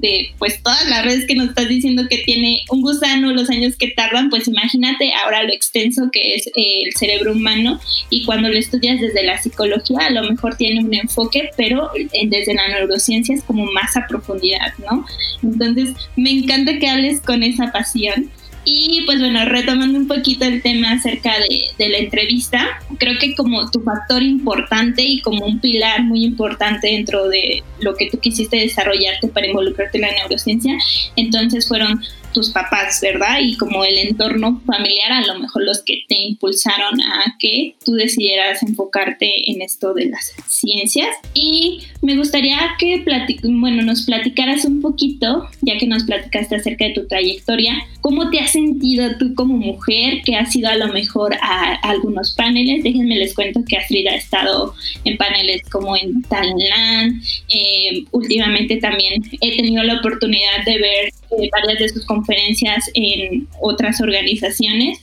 de 0.00 0.32
pues 0.38 0.62
todas 0.62 0.88
las 0.88 1.04
redes 1.04 1.26
que 1.26 1.34
nos 1.34 1.48
estás 1.50 1.68
diciendo 1.68 2.04
que 2.08 2.18
tiene 2.18 2.62
un 2.70 2.82
gusano, 2.82 3.32
los 3.32 3.50
años 3.50 3.76
que 3.76 3.88
tardan, 3.88 4.30
pues 4.30 4.48
imagínate 4.48 5.12
ahora 5.12 5.42
lo 5.42 5.52
extenso 5.52 6.10
que 6.12 6.34
es 6.34 6.46
eh, 6.48 6.82
el 6.86 6.94
cerebro 6.94 7.32
humano 7.32 7.80
y 8.10 8.24
cuando 8.24 8.48
lo 8.48 8.58
estudias 8.58 9.00
desde 9.00 9.24
la 9.24 9.40
psicología 9.40 9.98
a 10.06 10.10
lo 10.10 10.22
mejor 10.30 10.56
tiene 10.56 10.84
un 10.84 10.94
enfoque, 10.94 11.50
pero 11.56 11.90
desde 12.28 12.54
la 12.54 12.68
neurociencia 12.68 13.34
es 13.34 13.42
como 13.44 13.64
más 13.66 13.96
a 13.96 14.06
profundidad, 14.06 14.72
¿no? 14.78 15.06
Entonces 15.42 15.94
me 16.16 16.30
encanta 16.30 16.78
que 16.78 16.88
hables 16.88 17.20
con 17.20 17.42
esa 17.42 17.70
pasión 17.72 18.30
y 18.64 19.02
pues 19.06 19.18
bueno, 19.18 19.44
retomando 19.46 19.98
un 19.98 20.06
poquito 20.06 20.44
el 20.44 20.62
tema 20.62 20.92
acerca 20.92 21.32
de, 21.38 21.88
la 21.88 21.98
entrevista, 21.98 22.66
creo 22.98 23.18
que 23.18 23.34
como 23.34 23.70
tu 23.70 23.80
factor 23.80 24.22
importante 24.22 25.02
y 25.02 25.20
como 25.20 25.46
un 25.46 25.60
pilar 25.60 26.02
muy 26.02 26.24
importante 26.24 26.88
dentro 26.88 27.28
de 27.28 27.62
lo 27.80 27.94
que 27.94 28.10
tú 28.10 28.18
quisiste 28.18 28.58
desarrollarte 28.58 29.28
para 29.28 29.46
involucrarte 29.46 29.98
en 29.98 30.02
la 30.02 30.12
neurociencia, 30.12 30.76
entonces 31.16 31.66
fueron 31.66 32.02
tus 32.32 32.50
papás, 32.50 33.00
¿verdad? 33.00 33.38
Y 33.40 33.56
como 33.56 33.84
el 33.84 33.98
entorno 33.98 34.60
familiar, 34.66 35.12
a 35.12 35.26
lo 35.26 35.38
mejor 35.38 35.64
los 35.64 35.82
que 35.82 36.02
te 36.08 36.16
impulsaron 36.16 37.00
a 37.00 37.36
que 37.38 37.74
tú 37.84 37.92
decidieras 37.92 38.62
enfocarte 38.62 39.50
en 39.50 39.62
esto 39.62 39.94
de 39.94 40.06
las 40.06 40.34
ciencias. 40.46 41.08
Y 41.34 41.82
me 42.02 42.16
gustaría 42.16 42.58
que 42.78 43.04
bueno, 43.44 43.82
nos 43.82 44.02
platicaras 44.02 44.64
un 44.64 44.80
poquito, 44.80 45.48
ya 45.62 45.78
que 45.78 45.86
nos 45.86 46.04
platicaste 46.04 46.56
acerca 46.56 46.86
de 46.86 46.94
tu 46.94 47.06
trayectoria, 47.06 47.74
¿cómo 48.00 48.30
te 48.30 48.40
has 48.40 48.52
sentido 48.52 49.16
tú 49.18 49.34
como 49.34 49.56
mujer 49.56 50.22
que 50.24 50.36
has 50.36 50.54
ido 50.54 50.68
a 50.68 50.76
lo 50.76 50.88
mejor 50.92 51.34
a, 51.40 51.74
algunos 51.82 52.34
paneles? 52.34 52.82
Déjenme 52.84 53.16
les 53.16 53.34
cuento 53.34 53.64
que 53.66 53.76
Astrid 53.76 54.06
ha 54.06 54.16
estado 54.16 54.74
en 55.04 55.16
paneles 55.16 55.62
como 55.70 55.96
en 55.96 56.22
Talentland, 56.22 57.22
eh, 57.48 58.04
últimamente 58.12 58.76
también 58.76 59.22
he 59.40 59.56
tenido 59.56 59.82
la 59.84 59.98
oportunidad 59.98 60.64
de 60.64 60.78
ver 60.78 61.12
eh, 61.30 61.50
varias 61.52 61.78
de 61.78 61.88
sus 61.90 62.04
conferencias 62.18 62.90
en 62.94 63.48
otras 63.60 64.00
organizaciones. 64.00 64.98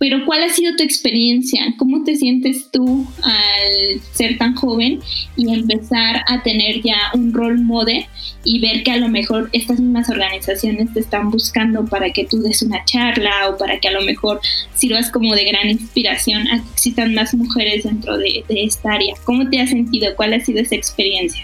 Pero 0.00 0.24
¿cuál 0.26 0.44
ha 0.44 0.48
sido 0.48 0.76
tu 0.76 0.84
experiencia? 0.84 1.74
¿Cómo 1.76 2.04
te 2.04 2.14
sientes 2.14 2.70
tú 2.70 3.04
al 3.20 4.00
ser 4.12 4.38
tan 4.38 4.54
joven 4.54 5.00
y 5.36 5.52
empezar 5.52 6.22
a 6.28 6.40
tener 6.44 6.82
ya 6.82 7.10
un 7.14 7.34
rol 7.34 7.58
model 7.58 8.06
y 8.44 8.60
ver 8.60 8.84
que 8.84 8.92
a 8.92 8.96
lo 8.96 9.08
mejor 9.08 9.50
estas 9.52 9.80
mismas 9.80 10.08
organizaciones 10.08 10.94
te 10.94 11.00
están 11.00 11.32
buscando 11.32 11.84
para 11.84 12.12
que 12.12 12.24
tú 12.24 12.40
des 12.40 12.62
una 12.62 12.84
charla 12.84 13.48
o 13.48 13.58
para 13.58 13.80
que 13.80 13.88
a 13.88 13.90
lo 13.90 14.02
mejor 14.02 14.40
sirvas 14.72 15.10
como 15.10 15.34
de 15.34 15.44
gran 15.44 15.68
inspiración 15.68 16.46
a 16.46 16.62
que 16.62 16.70
existan 16.74 17.12
más 17.14 17.34
mujeres 17.34 17.82
dentro 17.82 18.16
de, 18.18 18.44
de 18.48 18.64
esta 18.64 18.92
área? 18.92 19.16
¿Cómo 19.24 19.50
te 19.50 19.60
has 19.60 19.70
sentido? 19.70 20.14
¿Cuál 20.14 20.32
ha 20.34 20.38
sido 20.38 20.60
esa 20.60 20.76
experiencia? 20.76 21.42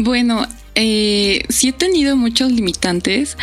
Bueno, 0.00 0.46
eh, 0.80 1.42
sí 1.48 1.70
he 1.70 1.72
tenido 1.72 2.16
muchos 2.16 2.52
limitantes, 2.52 3.36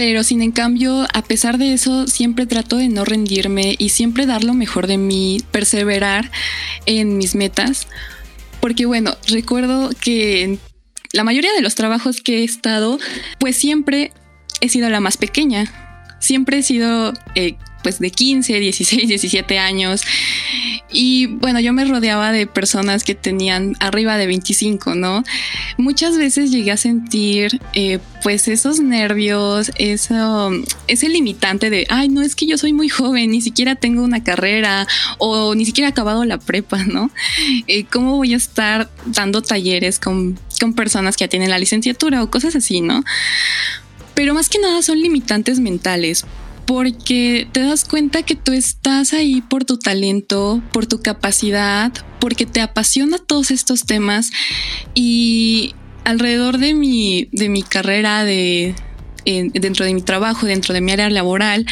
pero 0.00 0.24
sin 0.24 0.40
en 0.40 0.50
cambio, 0.50 1.06
a 1.12 1.20
pesar 1.20 1.58
de 1.58 1.74
eso, 1.74 2.06
siempre 2.06 2.46
trato 2.46 2.78
de 2.78 2.88
no 2.88 3.04
rendirme 3.04 3.74
y 3.76 3.90
siempre 3.90 4.24
dar 4.24 4.44
lo 4.44 4.54
mejor 4.54 4.86
de 4.86 4.96
mí, 4.96 5.42
perseverar 5.50 6.30
en 6.86 7.18
mis 7.18 7.34
metas. 7.34 7.86
Porque 8.62 8.86
bueno, 8.86 9.14
recuerdo 9.28 9.90
que 10.00 10.56
la 11.12 11.22
mayoría 11.22 11.52
de 11.52 11.60
los 11.60 11.74
trabajos 11.74 12.22
que 12.22 12.38
he 12.38 12.44
estado, 12.44 12.98
pues 13.38 13.58
siempre 13.58 14.10
he 14.62 14.70
sido 14.70 14.88
la 14.88 15.00
más 15.00 15.18
pequeña. 15.18 15.70
Siempre 16.18 16.60
he 16.60 16.62
sido 16.62 17.12
eh, 17.34 17.56
pues 17.82 17.98
de 17.98 18.10
15, 18.10 18.60
16, 18.60 19.08
17 19.08 19.58
años. 19.58 20.02
Y 20.92 21.26
bueno, 21.26 21.60
yo 21.60 21.72
me 21.72 21.84
rodeaba 21.84 22.32
de 22.32 22.46
personas 22.46 23.04
que 23.04 23.14
tenían 23.14 23.76
arriba 23.78 24.16
de 24.16 24.26
25, 24.26 24.96
¿no? 24.96 25.22
Muchas 25.76 26.18
veces 26.18 26.50
llegué 26.50 26.72
a 26.72 26.76
sentir 26.76 27.60
eh, 27.74 28.00
pues 28.22 28.48
esos 28.48 28.80
nervios, 28.80 29.70
eso, 29.76 30.50
ese 30.88 31.08
limitante 31.08 31.70
de, 31.70 31.86
ay, 31.90 32.08
no, 32.08 32.22
es 32.22 32.34
que 32.34 32.46
yo 32.46 32.58
soy 32.58 32.72
muy 32.72 32.88
joven, 32.88 33.30
ni 33.30 33.40
siquiera 33.40 33.76
tengo 33.76 34.02
una 34.02 34.24
carrera 34.24 34.86
o 35.18 35.54
ni 35.54 35.64
siquiera 35.64 35.88
he 35.88 35.92
acabado 35.92 36.24
la 36.24 36.38
prepa, 36.38 36.84
¿no? 36.84 37.10
Eh, 37.66 37.84
¿Cómo 37.84 38.16
voy 38.16 38.34
a 38.34 38.36
estar 38.36 38.90
dando 39.06 39.42
talleres 39.42 40.00
con, 40.00 40.38
con 40.60 40.74
personas 40.74 41.16
que 41.16 41.24
ya 41.24 41.28
tienen 41.28 41.50
la 41.50 41.58
licenciatura 41.58 42.22
o 42.22 42.30
cosas 42.30 42.56
así, 42.56 42.80
¿no? 42.80 43.04
Pero 44.14 44.34
más 44.34 44.48
que 44.48 44.58
nada 44.58 44.82
son 44.82 45.00
limitantes 45.00 45.60
mentales, 45.60 46.26
porque 46.70 47.48
te 47.50 47.62
das 47.62 47.84
cuenta 47.84 48.22
que 48.22 48.36
tú 48.36 48.52
estás 48.52 49.12
ahí 49.12 49.40
por 49.40 49.64
tu 49.64 49.76
talento, 49.76 50.62
por 50.72 50.86
tu 50.86 51.02
capacidad, 51.02 51.92
porque 52.20 52.46
te 52.46 52.60
apasiona 52.60 53.18
todos 53.18 53.50
estos 53.50 53.86
temas 53.86 54.30
y 54.94 55.74
alrededor 56.04 56.58
de 56.58 56.74
mi, 56.74 57.28
de 57.32 57.48
mi 57.48 57.64
carrera, 57.64 58.22
de, 58.22 58.76
dentro 59.24 59.84
de 59.84 59.94
mi 59.94 60.02
trabajo, 60.02 60.46
dentro 60.46 60.72
de 60.72 60.80
mi 60.80 60.92
área 60.92 61.10
laboral, 61.10 61.66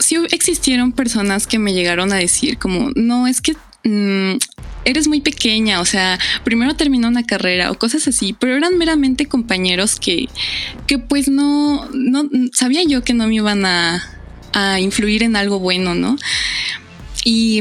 sí 0.00 0.16
existieron 0.30 0.92
personas 0.92 1.46
que 1.46 1.58
me 1.58 1.72
llegaron 1.72 2.12
a 2.12 2.16
decir 2.16 2.58
como, 2.58 2.90
no, 2.94 3.26
es 3.26 3.40
que 3.40 3.56
mm, 3.84 4.36
eres 4.84 5.08
muy 5.08 5.22
pequeña, 5.22 5.80
o 5.80 5.86
sea, 5.86 6.18
primero 6.44 6.76
terminó 6.76 7.08
una 7.08 7.24
carrera 7.24 7.70
o 7.70 7.78
cosas 7.78 8.06
así, 8.06 8.34
pero 8.38 8.54
eran 8.54 8.76
meramente 8.76 9.24
compañeros 9.24 9.98
que, 9.98 10.28
que 10.86 10.98
pues 10.98 11.26
no, 11.28 11.88
no, 11.94 12.28
sabía 12.52 12.82
yo 12.84 13.02
que 13.02 13.14
no 13.14 13.28
me 13.28 13.36
iban 13.36 13.64
a, 13.64 14.15
a 14.56 14.80
influir 14.80 15.22
en 15.22 15.36
algo 15.36 15.58
bueno, 15.58 15.94
¿no? 15.94 16.16
Y 17.24 17.60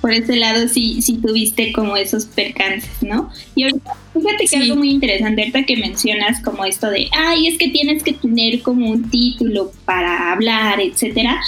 por 0.00 0.12
ese 0.12 0.36
lado 0.36 0.66
sí, 0.68 1.00
sí 1.00 1.18
tuviste 1.18 1.72
como 1.72 1.96
esos 1.96 2.26
percances, 2.26 2.90
¿no? 3.00 3.30
Y 3.54 3.62
ahorita, 3.62 3.92
fíjate 4.12 4.46
que 4.46 4.56
algo 4.56 4.74
muy 4.74 4.90
interesante, 4.90 5.42
ahorita 5.42 5.62
que 5.64 5.76
mencionas 5.76 6.42
como 6.42 6.64
esto 6.64 6.90
de, 6.90 7.08
ay, 7.12 7.46
es 7.46 7.58
que 7.58 7.68
tienes 7.68 8.02
que 8.02 8.12
tener 8.12 8.60
como 8.62 8.90
un 8.90 9.08
título 9.08 9.70
para 9.84 10.32
hablar, 10.32 10.80
etcétera. 10.80 11.40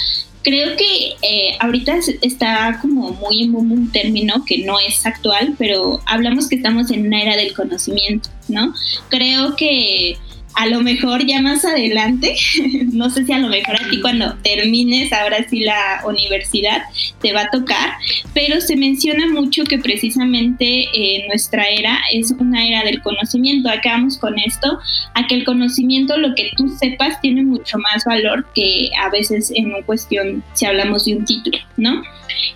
Creo 0.43 0.77
que 0.77 1.15
eh, 1.23 1.57
ahorita 1.59 1.97
está 2.23 2.79
como 2.81 3.11
muy 3.11 3.43
en 3.43 3.57
un 3.57 3.91
término 3.91 4.45
que 4.45 4.59
no 4.59 4.79
es 4.79 5.05
actual, 5.05 5.57
pero 5.59 6.01
hablamos 6.07 6.49
que 6.49 6.55
estamos 6.55 6.93
en 6.93 7.09
una 7.09 7.21
era 7.21 7.37
del 7.37 7.53
conocimiento, 7.53 8.31
¿no? 8.47 8.73
Creo 9.09 9.57
que 9.57 10.19
a 10.59 10.67
lo 10.67 10.81
mejor 10.81 11.25
ya 11.25 11.41
más 11.41 11.65
adelante, 11.65 12.35
no 12.93 13.11
sé 13.11 13.25
si 13.25 13.33
a 13.33 13.39
lo 13.39 13.49
mejor 13.49 13.77
a 13.77 13.89
ti 13.89 14.01
cuando 14.01 14.35
termines 14.43 15.13
ahora 15.13 15.47
sí 15.49 15.61
la 15.61 16.03
universidad 16.05 16.83
te 17.23 17.33
va 17.33 17.43
a 17.43 17.51
tocar, 17.51 17.93
pero 18.35 18.61
se 18.61 18.75
menciona 18.75 19.29
mucho 19.29 19.63
que 19.63 19.79
precisamente 19.79 20.89
eh, 20.93 21.25
nuestra 21.29 21.69
era 21.69 22.01
es 22.13 22.35
una 22.41 22.67
era 22.67 22.83
del 22.83 23.01
conocimiento. 23.03 23.69
Acabamos 23.69 24.19
con 24.19 24.37
esto, 24.37 24.81
a 25.15 25.29
que 25.29 25.37
el 25.37 25.45
conocimiento, 25.45 26.17
lo 26.17 26.35
que 26.35 26.51
tú 26.57 26.69
sepas, 26.69 27.21
tiene 27.21 27.45
mucho 27.45 27.79
más 27.79 28.05
valor 28.05 28.45
que 28.53 28.91
a 29.01 29.11
veces 29.11 29.53
en 29.55 29.67
una 29.67 29.83
cuestión 29.83 30.43
si 30.55 30.67
hablamos 30.67 31.05
de 31.05 31.19
un 31.19 31.25
título, 31.25 31.59
¿no? 31.77 32.03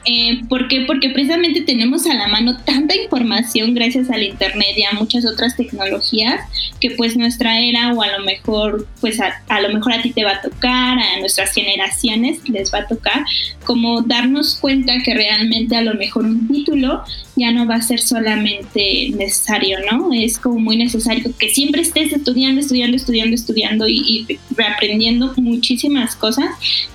Eh, 0.04 0.40
¿Por 0.48 0.68
qué? 0.68 0.82
Porque 0.86 1.10
precisamente 1.10 1.60
tenemos 1.62 2.06
a 2.06 2.14
la 2.14 2.28
mano 2.28 2.56
tanta 2.58 2.94
información 2.96 3.74
gracias 3.74 4.10
al 4.10 4.22
Internet 4.22 4.76
y 4.76 4.84
a 4.84 4.92
muchas 4.92 5.24
otras 5.24 5.56
tecnologías 5.56 6.40
que 6.80 6.90
pues 6.90 7.16
nuestra 7.16 7.60
era 7.60 7.91
o 7.92 8.02
a 8.02 8.18
lo 8.18 8.24
mejor 8.24 8.86
pues 9.00 9.18
a, 9.20 9.60
lo 9.60 9.72
mejor 9.72 9.92
a 9.92 10.02
ti 10.02 10.12
te 10.12 10.24
va 10.24 10.32
a 10.32 10.40
tocar, 10.40 10.98
a 10.98 11.20
nuestras 11.20 11.52
generaciones 11.52 12.48
les 12.48 12.72
va 12.72 12.78
a 12.78 12.86
tocar, 12.86 13.24
como 13.64 14.02
darnos 14.02 14.56
cuenta 14.56 14.94
que 15.04 15.14
realmente 15.14 15.76
a 15.76 15.82
lo 15.82 15.94
mejor 15.94 16.24
un 16.24 16.48
título 16.48 17.02
ya 17.36 17.50
no 17.52 17.66
va 17.66 17.76
a 17.76 17.82
ser 17.82 18.00
solamente 18.00 19.10
necesario, 19.16 19.78
¿no? 19.90 20.12
Es 20.12 20.38
como 20.38 20.58
muy 20.58 20.76
necesario 20.76 21.32
que 21.38 21.48
siempre 21.48 21.82
estés 21.82 22.12
estudiando, 22.12 22.60
estudiando, 22.60 22.96
estudiando, 22.96 23.34
estudiando 23.34 23.88
y, 23.88 24.26
y 24.28 24.38
reaprendiendo 24.54 25.32
muchísimas 25.36 26.16
cosas, 26.16 26.46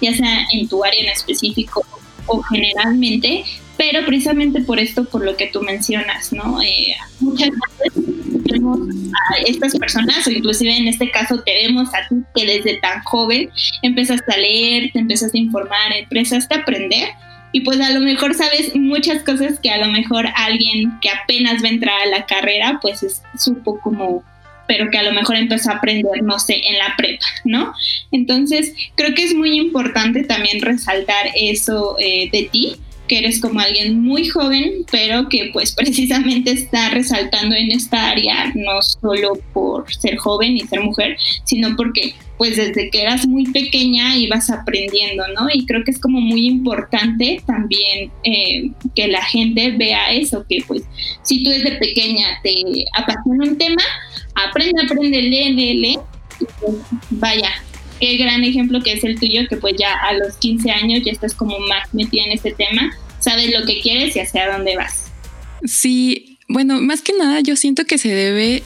ya 0.01 0.13
sea 0.13 0.45
en 0.53 0.67
tu 0.67 0.83
área 0.83 1.01
en 1.01 1.09
específico 1.09 1.85
o 2.27 2.41
generalmente, 2.43 3.43
pero 3.77 4.05
precisamente 4.05 4.61
por 4.61 4.79
esto, 4.79 5.05
por 5.05 5.23
lo 5.23 5.37
que 5.37 5.47
tú 5.47 5.61
mencionas, 5.61 6.33
¿no? 6.33 6.61
Eh, 6.61 6.95
muchas 7.19 7.49
veces 7.79 8.03
vemos 8.29 8.79
a 9.13 9.37
estas 9.45 9.77
personas, 9.77 10.25
o 10.27 10.31
inclusive 10.31 10.75
en 10.75 10.87
este 10.87 11.09
caso 11.11 11.41
te 11.43 11.53
vemos 11.67 11.89
a 11.93 12.07
ti 12.07 12.15
que 12.35 12.45
desde 12.45 12.77
tan 12.79 13.01
joven 13.03 13.49
empezaste 13.81 14.33
a 14.33 14.37
leer, 14.37 14.91
te 14.91 14.99
empezaste 14.99 15.37
a 15.37 15.41
informar, 15.41 15.93
empezaste 15.93 16.55
a 16.55 16.59
aprender, 16.59 17.09
y 17.51 17.61
pues 17.61 17.79
a 17.79 17.91
lo 17.91 18.01
mejor 18.01 18.33
sabes 18.33 18.75
muchas 18.75 19.23
cosas 19.23 19.59
que 19.59 19.71
a 19.71 19.77
lo 19.77 19.91
mejor 19.91 20.25
alguien 20.35 20.99
que 21.01 21.09
apenas 21.09 21.63
va 21.63 21.67
a 21.67 21.71
entrar 21.71 22.01
a 22.01 22.05
la 22.07 22.25
carrera, 22.25 22.79
pues 22.81 23.03
es, 23.03 23.21
supo 23.37 23.79
como 23.79 24.23
pero 24.67 24.91
que 24.91 24.97
a 24.97 25.03
lo 25.03 25.13
mejor 25.13 25.37
empezó 25.37 25.71
a 25.71 25.75
aprender, 25.75 26.21
no 26.23 26.39
sé, 26.39 26.61
en 26.67 26.77
la 26.77 26.93
prepa, 26.97 27.25
¿no? 27.45 27.73
Entonces, 28.11 28.73
creo 28.95 29.15
que 29.15 29.23
es 29.23 29.33
muy 29.33 29.55
importante 29.55 30.23
también 30.23 30.61
resaltar 30.61 31.31
eso 31.35 31.95
eh, 31.99 32.29
de 32.31 32.49
ti, 32.51 32.75
que 33.07 33.19
eres 33.19 33.39
como 33.39 33.59
alguien 33.59 34.01
muy 34.01 34.27
joven, 34.27 34.85
pero 34.91 35.29
que 35.29 35.49
pues 35.53 35.73
precisamente 35.75 36.51
está 36.51 36.89
resaltando 36.89 37.55
en 37.55 37.71
esta 37.71 38.09
área, 38.09 38.51
no 38.55 38.81
solo 38.81 39.39
por 39.53 39.93
ser 39.93 40.17
joven 40.17 40.57
y 40.57 40.61
ser 40.61 40.81
mujer, 40.81 41.17
sino 41.43 41.75
porque 41.75 42.13
pues 42.37 42.55
desde 42.55 42.89
que 42.91 43.01
eras 43.01 43.27
muy 43.27 43.45
pequeña 43.45 44.15
ibas 44.15 44.49
aprendiendo, 44.49 45.23
¿no? 45.29 45.47
Y 45.51 45.65
creo 45.65 45.83
que 45.83 45.91
es 45.91 45.99
como 45.99 46.21
muy 46.21 46.45
importante 46.45 47.41
también 47.45 48.11
eh, 48.23 48.69
que 48.95 49.07
la 49.07 49.23
gente 49.23 49.71
vea 49.71 50.11
eso, 50.11 50.45
que 50.47 50.63
pues 50.67 50.83
si 51.23 51.43
tú 51.43 51.49
desde 51.49 51.77
pequeña 51.77 52.39
te 52.43 52.53
apasiona 52.93 53.43
un 53.43 53.57
tema, 53.57 53.81
aprende, 54.35 54.83
aprende, 54.83 55.21
lee, 55.21 55.53
lee, 55.53 55.73
lee, 55.73 55.99
y 56.39 56.45
pues 56.59 56.75
vaya, 57.09 57.49
qué 57.99 58.17
gran 58.17 58.43
ejemplo 58.43 58.81
que 58.81 58.93
es 58.93 59.03
el 59.03 59.19
tuyo, 59.19 59.41
que 59.49 59.57
pues 59.57 59.75
ya 59.77 59.93
a 59.93 60.13
los 60.13 60.35
15 60.37 60.71
años 60.71 61.01
ya 61.05 61.11
estás 61.11 61.33
como 61.33 61.59
más 61.59 61.93
metida 61.93 62.23
en 62.23 62.31
este 62.31 62.51
tema, 62.51 62.95
sabes 63.19 63.51
lo 63.57 63.65
que 63.65 63.81
quieres 63.81 64.15
y 64.15 64.19
hacia 64.19 64.51
dónde 64.51 64.75
vas. 64.75 65.11
Sí, 65.63 66.37
bueno, 66.47 66.81
más 66.81 67.01
que 67.01 67.13
nada 67.13 67.41
yo 67.41 67.55
siento 67.55 67.85
que 67.85 67.97
se 67.97 68.09
debe 68.09 68.63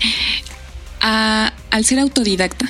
al 1.00 1.86
ser 1.86 2.00
autodidacta. 2.00 2.70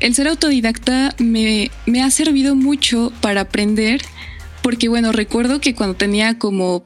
El 0.00 0.14
ser 0.14 0.28
autodidacta 0.28 1.14
me, 1.18 1.70
me 1.86 2.02
ha 2.02 2.10
servido 2.10 2.54
mucho 2.54 3.12
para 3.20 3.42
aprender, 3.42 4.02
porque 4.62 4.88
bueno, 4.88 5.12
recuerdo 5.12 5.60
que 5.60 5.74
cuando 5.74 5.96
tenía 5.96 6.38
como 6.38 6.84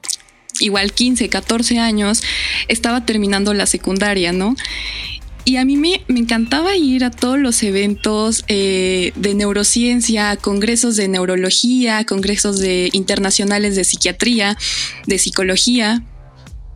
igual 0.60 0.92
15, 0.92 1.28
14 1.28 1.78
años, 1.78 2.22
estaba 2.68 3.04
terminando 3.04 3.54
la 3.54 3.66
secundaria, 3.66 4.32
¿no? 4.32 4.54
Y 5.44 5.57
a 5.57 5.64
mí 5.64 5.76
me, 5.76 6.02
encantaba 6.09 6.76
ir 6.76 7.04
a 7.04 7.11
todos 7.11 7.38
los 7.38 7.62
eventos 7.62 8.44
eh, 8.48 9.12
de 9.16 9.35
neurociencia, 9.35 10.37
congresos 10.37 10.96
de 10.96 11.09
neurología, 11.09 12.04
congresos 12.04 12.59
de 12.59 12.88
internacionales 12.92 13.76
de 13.76 13.85
psiquiatría, 13.85 14.57
de 15.07 15.18
psicología, 15.18 16.02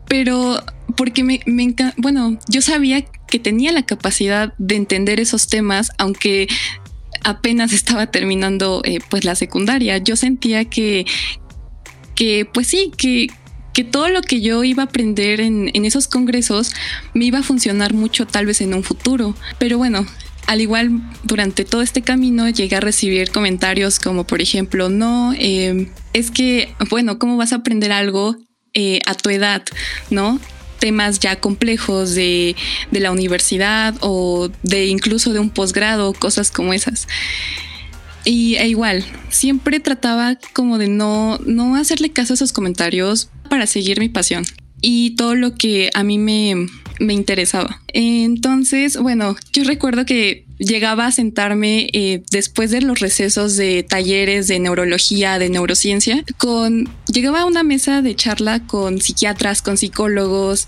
pero 0.07 0.63
porque 0.95 1.23
me, 1.23 1.39
me 1.45 1.63
encanta, 1.63 1.95
bueno, 1.97 2.37
yo 2.47 2.61
sabía 2.61 3.01
que 3.01 3.39
tenía 3.39 3.71
la 3.71 3.85
capacidad 3.85 4.53
de 4.57 4.75
entender 4.75 5.19
esos 5.19 5.47
temas, 5.47 5.91
aunque 5.97 6.47
apenas 7.23 7.73
estaba 7.73 8.07
terminando 8.07 8.81
eh, 8.83 8.99
pues 9.09 9.25
la 9.25 9.35
secundaria. 9.35 9.97
Yo 9.97 10.15
sentía 10.15 10.65
que, 10.65 11.05
que 12.15 12.45
pues 12.45 12.67
sí, 12.67 12.91
que, 12.97 13.27
que 13.79 13.85
todo 13.85 14.09
lo 14.09 14.21
que 14.21 14.41
yo 14.41 14.65
iba 14.65 14.83
a 14.83 14.87
aprender 14.87 15.39
en, 15.39 15.71
esos 15.85 16.09
congresos 16.09 16.73
me 17.13 17.23
iba 17.23 17.39
a 17.39 17.43
funcionar 17.43 17.93
mucho 17.93 18.27
tal 18.27 18.45
vez 18.45 18.59
en 18.59 18.73
un 18.73 18.83
futuro. 18.83 19.35
Pero 19.57 19.77
bueno, 19.77 20.05
al 20.47 20.59
igual 20.59 20.99
durante 21.23 21.63
todo 21.63 21.81
este 21.81 22.01
camino 22.01 22.49
llegué 22.49 22.75
a 22.75 22.81
recibir 22.81 23.31
comentarios 23.31 23.97
como 23.97 24.27
por 24.27 24.41
ejemplo, 24.41 24.89
no, 24.89 25.33
eh, 25.33 25.89
es 26.11 26.29
que, 26.29 26.75
bueno, 26.89 27.19
¿cómo 27.19 27.37
vas 27.37 27.53
a 27.53 27.57
aprender 27.57 27.93
algo 27.93 28.35
eh, 28.73 28.99
a 29.05 29.13
tu 29.13 29.29
edad? 29.29 29.63
¿No? 30.09 30.41
temas 30.79 31.19
ya 31.19 31.39
complejos 31.39 32.15
de, 32.15 32.57
de, 32.91 32.99
la 32.99 33.11
universidad 33.11 33.95
o 34.01 34.49
de 34.63 34.87
incluso 34.87 35.31
de 35.31 35.39
un 35.39 35.51
posgrado, 35.51 36.11
cosas 36.13 36.51
como 36.51 36.73
esas. 36.73 37.07
Y 38.25 38.55
e 38.55 38.67
igual, 38.67 39.03
siempre 39.29 39.79
trataba 39.79 40.37
como 40.53 40.77
de 40.77 40.87
no, 40.87 41.39
no 41.45 41.75
hacerle 41.75 42.11
caso 42.11 42.33
a 42.33 42.35
esos 42.35 42.53
comentarios 42.53 43.29
para 43.49 43.65
seguir 43.65 43.99
mi 43.99 44.09
pasión 44.09 44.45
y 44.81 45.15
todo 45.15 45.35
lo 45.35 45.55
que 45.55 45.89
a 45.93 46.03
mí 46.03 46.17
me, 46.17 46.67
me 46.99 47.13
interesaba. 47.13 47.81
Entonces, 47.93 48.97
bueno, 48.97 49.35
yo 49.53 49.63
recuerdo 49.63 50.05
que 50.05 50.45
llegaba 50.57 51.07
a 51.07 51.11
sentarme 51.11 51.89
eh, 51.93 52.21
después 52.31 52.71
de 52.71 52.81
los 52.81 52.99
recesos 52.99 53.55
de 53.55 53.83
talleres 53.83 54.47
de 54.47 54.59
neurología, 54.59 55.39
de 55.39 55.49
neurociencia, 55.49 56.23
con 56.37 56.89
llegaba 57.07 57.41
a 57.41 57.45
una 57.45 57.63
mesa 57.63 58.01
de 58.01 58.15
charla 58.15 58.65
con 58.67 59.01
psiquiatras, 59.01 59.61
con 59.61 59.77
psicólogos 59.77 60.67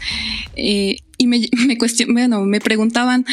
eh, 0.55 0.97
y 1.17 1.27
me, 1.27 1.49
me, 1.67 1.77
bueno, 2.07 2.41
me 2.41 2.61
preguntaban, 2.61 3.25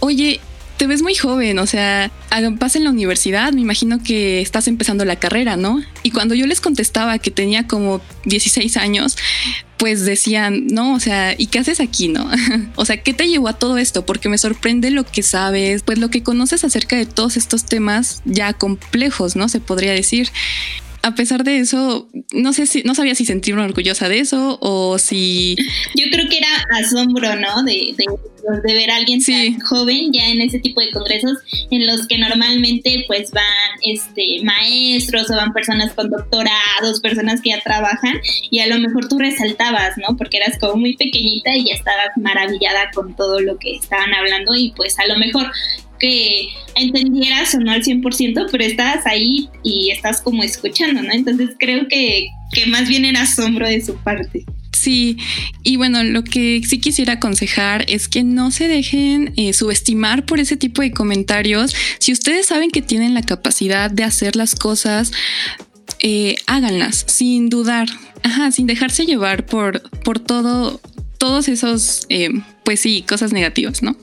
oye, 0.00 0.40
te 0.76 0.86
ves 0.86 1.02
muy 1.02 1.14
joven, 1.14 1.58
o 1.58 1.66
sea, 1.66 2.10
vas 2.58 2.76
en 2.76 2.84
la 2.84 2.90
universidad, 2.90 3.52
me 3.52 3.60
imagino 3.60 4.02
que 4.02 4.40
estás 4.40 4.68
empezando 4.68 5.04
la 5.04 5.16
carrera, 5.16 5.56
¿no? 5.56 5.82
Y 6.02 6.10
cuando 6.10 6.34
yo 6.34 6.46
les 6.46 6.60
contestaba 6.60 7.18
que 7.18 7.30
tenía 7.30 7.66
como 7.66 8.00
16 8.24 8.76
años, 8.76 9.16
pues 9.76 10.04
decían, 10.04 10.68
no, 10.68 10.94
o 10.94 11.00
sea, 11.00 11.34
¿y 11.36 11.46
qué 11.46 11.58
haces 11.58 11.80
aquí, 11.80 12.08
no? 12.08 12.30
o 12.76 12.84
sea, 12.84 13.02
¿qué 13.02 13.12
te 13.14 13.28
llevó 13.28 13.48
a 13.48 13.54
todo 13.54 13.78
esto? 13.78 14.06
Porque 14.06 14.28
me 14.28 14.38
sorprende 14.38 14.90
lo 14.90 15.04
que 15.04 15.22
sabes, 15.22 15.82
pues 15.82 15.98
lo 15.98 16.08
que 16.08 16.22
conoces 16.22 16.64
acerca 16.64 16.96
de 16.96 17.06
todos 17.06 17.36
estos 17.36 17.64
temas 17.64 18.22
ya 18.24 18.52
complejos, 18.52 19.36
¿no? 19.36 19.48
Se 19.48 19.60
podría 19.60 19.92
decir 19.92 20.30
a 21.02 21.14
pesar 21.16 21.42
de 21.42 21.58
eso, 21.58 22.08
no 22.32 22.52
sé 22.52 22.66
si, 22.66 22.82
no 22.84 22.94
sabía 22.94 23.14
si 23.14 23.24
sentirme 23.24 23.62
orgullosa 23.62 24.08
de 24.08 24.20
eso 24.20 24.58
o 24.60 24.98
si. 24.98 25.56
Yo 25.96 26.06
creo 26.12 26.28
que 26.28 26.38
era 26.38 26.48
asombro, 26.78 27.34
¿no? 27.36 27.64
De, 27.64 27.94
de, 27.96 28.74
ver 28.74 28.90
a 28.90 28.96
alguien 28.96 29.22
tan 29.22 29.60
joven 29.60 30.12
ya 30.12 30.28
en 30.28 30.40
ese 30.40 30.58
tipo 30.58 30.80
de 30.80 30.90
congresos 30.90 31.38
en 31.70 31.86
los 31.86 32.08
que 32.08 32.18
normalmente 32.18 33.04
pues 33.06 33.30
van 33.30 33.44
este 33.82 34.42
maestros 34.42 35.30
o 35.30 35.36
van 35.36 35.52
personas 35.52 35.92
con 35.92 36.10
doctorados, 36.10 37.00
personas 37.00 37.40
que 37.40 37.50
ya 37.50 37.60
trabajan 37.60 38.20
y 38.50 38.60
a 38.60 38.66
lo 38.66 38.78
mejor 38.78 39.08
tú 39.08 39.18
resaltabas, 39.18 39.96
¿no? 39.96 40.16
Porque 40.16 40.38
eras 40.38 40.58
como 40.58 40.76
muy 40.76 40.96
pequeñita 40.96 41.54
y 41.56 41.66
ya 41.66 41.74
estabas 41.74 42.08
maravillada 42.16 42.90
con 42.94 43.14
todo 43.14 43.40
lo 43.40 43.58
que 43.58 43.76
estaban 43.76 44.12
hablando 44.12 44.54
y 44.54 44.72
pues 44.76 44.98
a 44.98 45.06
lo 45.06 45.16
mejor 45.18 45.50
que 46.02 46.48
entendieras 46.74 47.54
o 47.54 47.60
no 47.60 47.70
al 47.70 47.82
100%, 47.82 48.48
pero 48.50 48.64
estás 48.64 49.06
ahí 49.06 49.48
y 49.62 49.90
estás 49.90 50.20
como 50.20 50.42
escuchando, 50.42 51.00
¿no? 51.00 51.12
Entonces 51.12 51.50
creo 51.58 51.86
que, 51.88 52.28
que 52.52 52.66
más 52.66 52.88
bien 52.88 53.04
era 53.04 53.22
asombro 53.22 53.66
de 53.66 53.80
su 53.80 53.94
parte. 53.96 54.44
Sí, 54.72 55.16
y 55.62 55.76
bueno, 55.76 56.02
lo 56.02 56.24
que 56.24 56.60
sí 56.66 56.80
quisiera 56.80 57.14
aconsejar 57.14 57.84
es 57.88 58.08
que 58.08 58.24
no 58.24 58.50
se 58.50 58.66
dejen 58.66 59.32
eh, 59.36 59.52
subestimar 59.52 60.26
por 60.26 60.40
ese 60.40 60.56
tipo 60.56 60.82
de 60.82 60.90
comentarios. 60.90 61.72
Si 62.00 62.10
ustedes 62.10 62.46
saben 62.46 62.72
que 62.72 62.82
tienen 62.82 63.14
la 63.14 63.22
capacidad 63.22 63.88
de 63.88 64.02
hacer 64.02 64.34
las 64.34 64.56
cosas, 64.56 65.12
eh, 66.00 66.34
háganlas 66.48 67.04
sin 67.06 67.48
dudar, 67.48 67.88
ajá, 68.24 68.50
sin 68.50 68.66
dejarse 68.66 69.06
llevar 69.06 69.46
por, 69.46 69.88
por 70.00 70.18
todo, 70.18 70.80
todos 71.22 71.46
esos 71.46 72.04
eh, 72.08 72.30
pues 72.64 72.80
sí, 72.80 73.04
cosas 73.08 73.32
negativas, 73.32 73.80
¿no? 73.80 73.94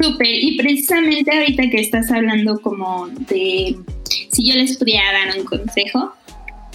Súper, 0.00 0.28
y 0.32 0.56
precisamente 0.56 1.36
ahorita 1.36 1.68
que 1.68 1.80
estás 1.80 2.08
hablando 2.12 2.60
como 2.60 3.08
de 3.08 3.76
si 4.30 4.48
yo 4.48 4.54
les 4.54 4.76
pudiera 4.76 5.12
dar 5.12 5.36
un 5.36 5.44
consejo, 5.44 6.12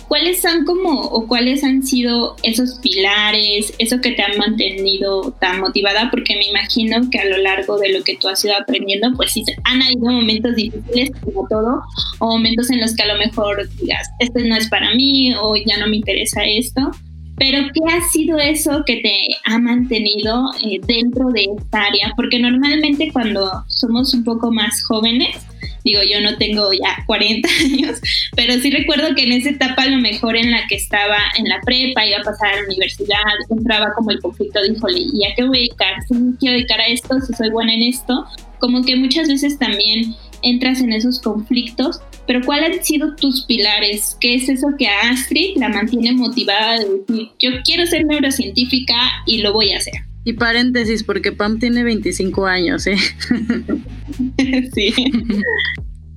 ¿cuáles 0.09 0.41
son 0.41 0.65
como 0.65 0.99
o 1.03 1.25
cuáles 1.25 1.63
han 1.63 1.83
sido 1.83 2.35
esos 2.43 2.79
pilares, 2.79 3.73
eso 3.79 4.01
que 4.01 4.11
te 4.11 4.23
han 4.23 4.37
mantenido 4.37 5.31
tan 5.39 5.61
motivada? 5.61 6.11
Porque 6.11 6.35
me 6.35 6.47
imagino 6.47 7.09
que 7.09 7.19
a 7.19 7.25
lo 7.25 7.37
largo 7.37 7.77
de 7.77 7.93
lo 7.93 8.03
que 8.03 8.17
tú 8.17 8.27
has 8.27 8.43
ido 8.43 8.55
aprendiendo, 8.59 9.13
pues 9.15 9.31
sí, 9.31 9.45
han 9.63 9.81
habido 9.81 10.11
momentos 10.11 10.53
difíciles 10.57 11.11
como 11.23 11.47
todo, 11.47 11.81
o 12.19 12.25
momentos 12.25 12.69
en 12.71 12.81
los 12.81 12.93
que 12.93 13.03
a 13.03 13.13
lo 13.13 13.19
mejor 13.19 13.69
digas, 13.79 14.09
este 14.19 14.43
no 14.43 14.57
es 14.57 14.67
para 14.67 14.93
mí 14.95 15.33
o 15.39 15.55
ya 15.55 15.77
no 15.77 15.87
me 15.87 15.95
interesa 15.95 16.43
esto. 16.43 16.91
Pero 17.37 17.67
¿qué 17.73 17.93
ha 17.93 18.01
sido 18.09 18.39
eso 18.39 18.83
que 18.85 18.97
te 18.97 19.27
ha 19.45 19.59
mantenido 19.59 20.51
eh, 20.63 20.79
dentro 20.87 21.29
de 21.29 21.47
esta 21.57 21.83
área? 21.83 22.13
Porque 22.15 22.39
normalmente 22.39 23.11
cuando 23.13 23.63
somos 23.67 24.13
un 24.13 24.23
poco 24.23 24.51
más 24.51 24.83
jóvenes, 24.83 25.35
digo, 25.83 26.01
yo 26.03 26.19
no 26.19 26.37
tengo 26.37 26.71
ya 26.73 27.03
40 27.05 27.47
años, 27.65 28.01
pero 28.35 28.53
sí 28.59 28.71
recuerdo 28.71 29.15
que 29.15 29.23
en 29.23 29.33
esa 29.33 29.51
etapa 29.51 29.83
a 29.83 29.89
lo 29.89 29.99
mejor 29.99 30.35
en 30.35 30.51
la 30.51 30.67
que 30.67 30.75
estaba 30.75 31.17
en 31.37 31.47
la 31.47 31.59
prepa, 31.61 32.05
iba 32.05 32.17
a 32.17 32.23
pasar 32.23 32.53
a 32.53 32.55
la 32.57 32.65
universidad, 32.65 33.21
entraba 33.49 33.93
como 33.95 34.11
el 34.11 34.19
conflicto 34.19 34.59
de, 34.61 34.69
híjole, 34.69 34.99
¿y 35.13 35.25
a 35.25 35.35
qué 35.35 35.43
voy 35.43 35.57
a 35.57 35.61
dedicar? 35.61 35.93
Si 36.07 36.13
me 36.15 36.37
quiero 36.37 36.55
dedicar 36.55 36.81
a 36.81 36.87
esto, 36.87 37.19
si 37.21 37.33
soy 37.33 37.51
buena 37.51 37.73
en 37.73 37.83
esto, 37.83 38.25
como 38.59 38.83
que 38.83 38.95
muchas 38.95 39.27
veces 39.27 39.59
también 39.59 40.15
entras 40.41 40.81
en 40.81 40.91
esos 40.91 41.19
conflictos 41.21 42.01
pero 42.27 42.41
¿cuáles 42.45 42.77
han 42.77 42.83
sido 42.83 43.15
tus 43.15 43.45
pilares? 43.45 44.17
¿Qué 44.19 44.35
es 44.35 44.49
eso 44.49 44.67
que 44.77 44.87
a 44.87 45.09
Astrid 45.09 45.55
la 45.55 45.69
mantiene 45.69 46.11
motivada 46.11 46.79
de 46.79 46.85
decir, 46.85 47.29
yo 47.39 47.49
quiero 47.63 47.87
ser 47.87 48.05
neurocientífica 48.05 48.95
y 49.25 49.39
lo 49.39 49.53
voy 49.53 49.71
a 49.71 49.77
hacer? 49.77 49.93
Y 50.25 50.33
paréntesis, 50.33 51.03
porque 51.03 51.31
Pam 51.31 51.57
tiene 51.57 51.85
25 51.85 52.45
años, 52.45 52.85
¿eh? 52.85 52.97
sí. 54.75 54.93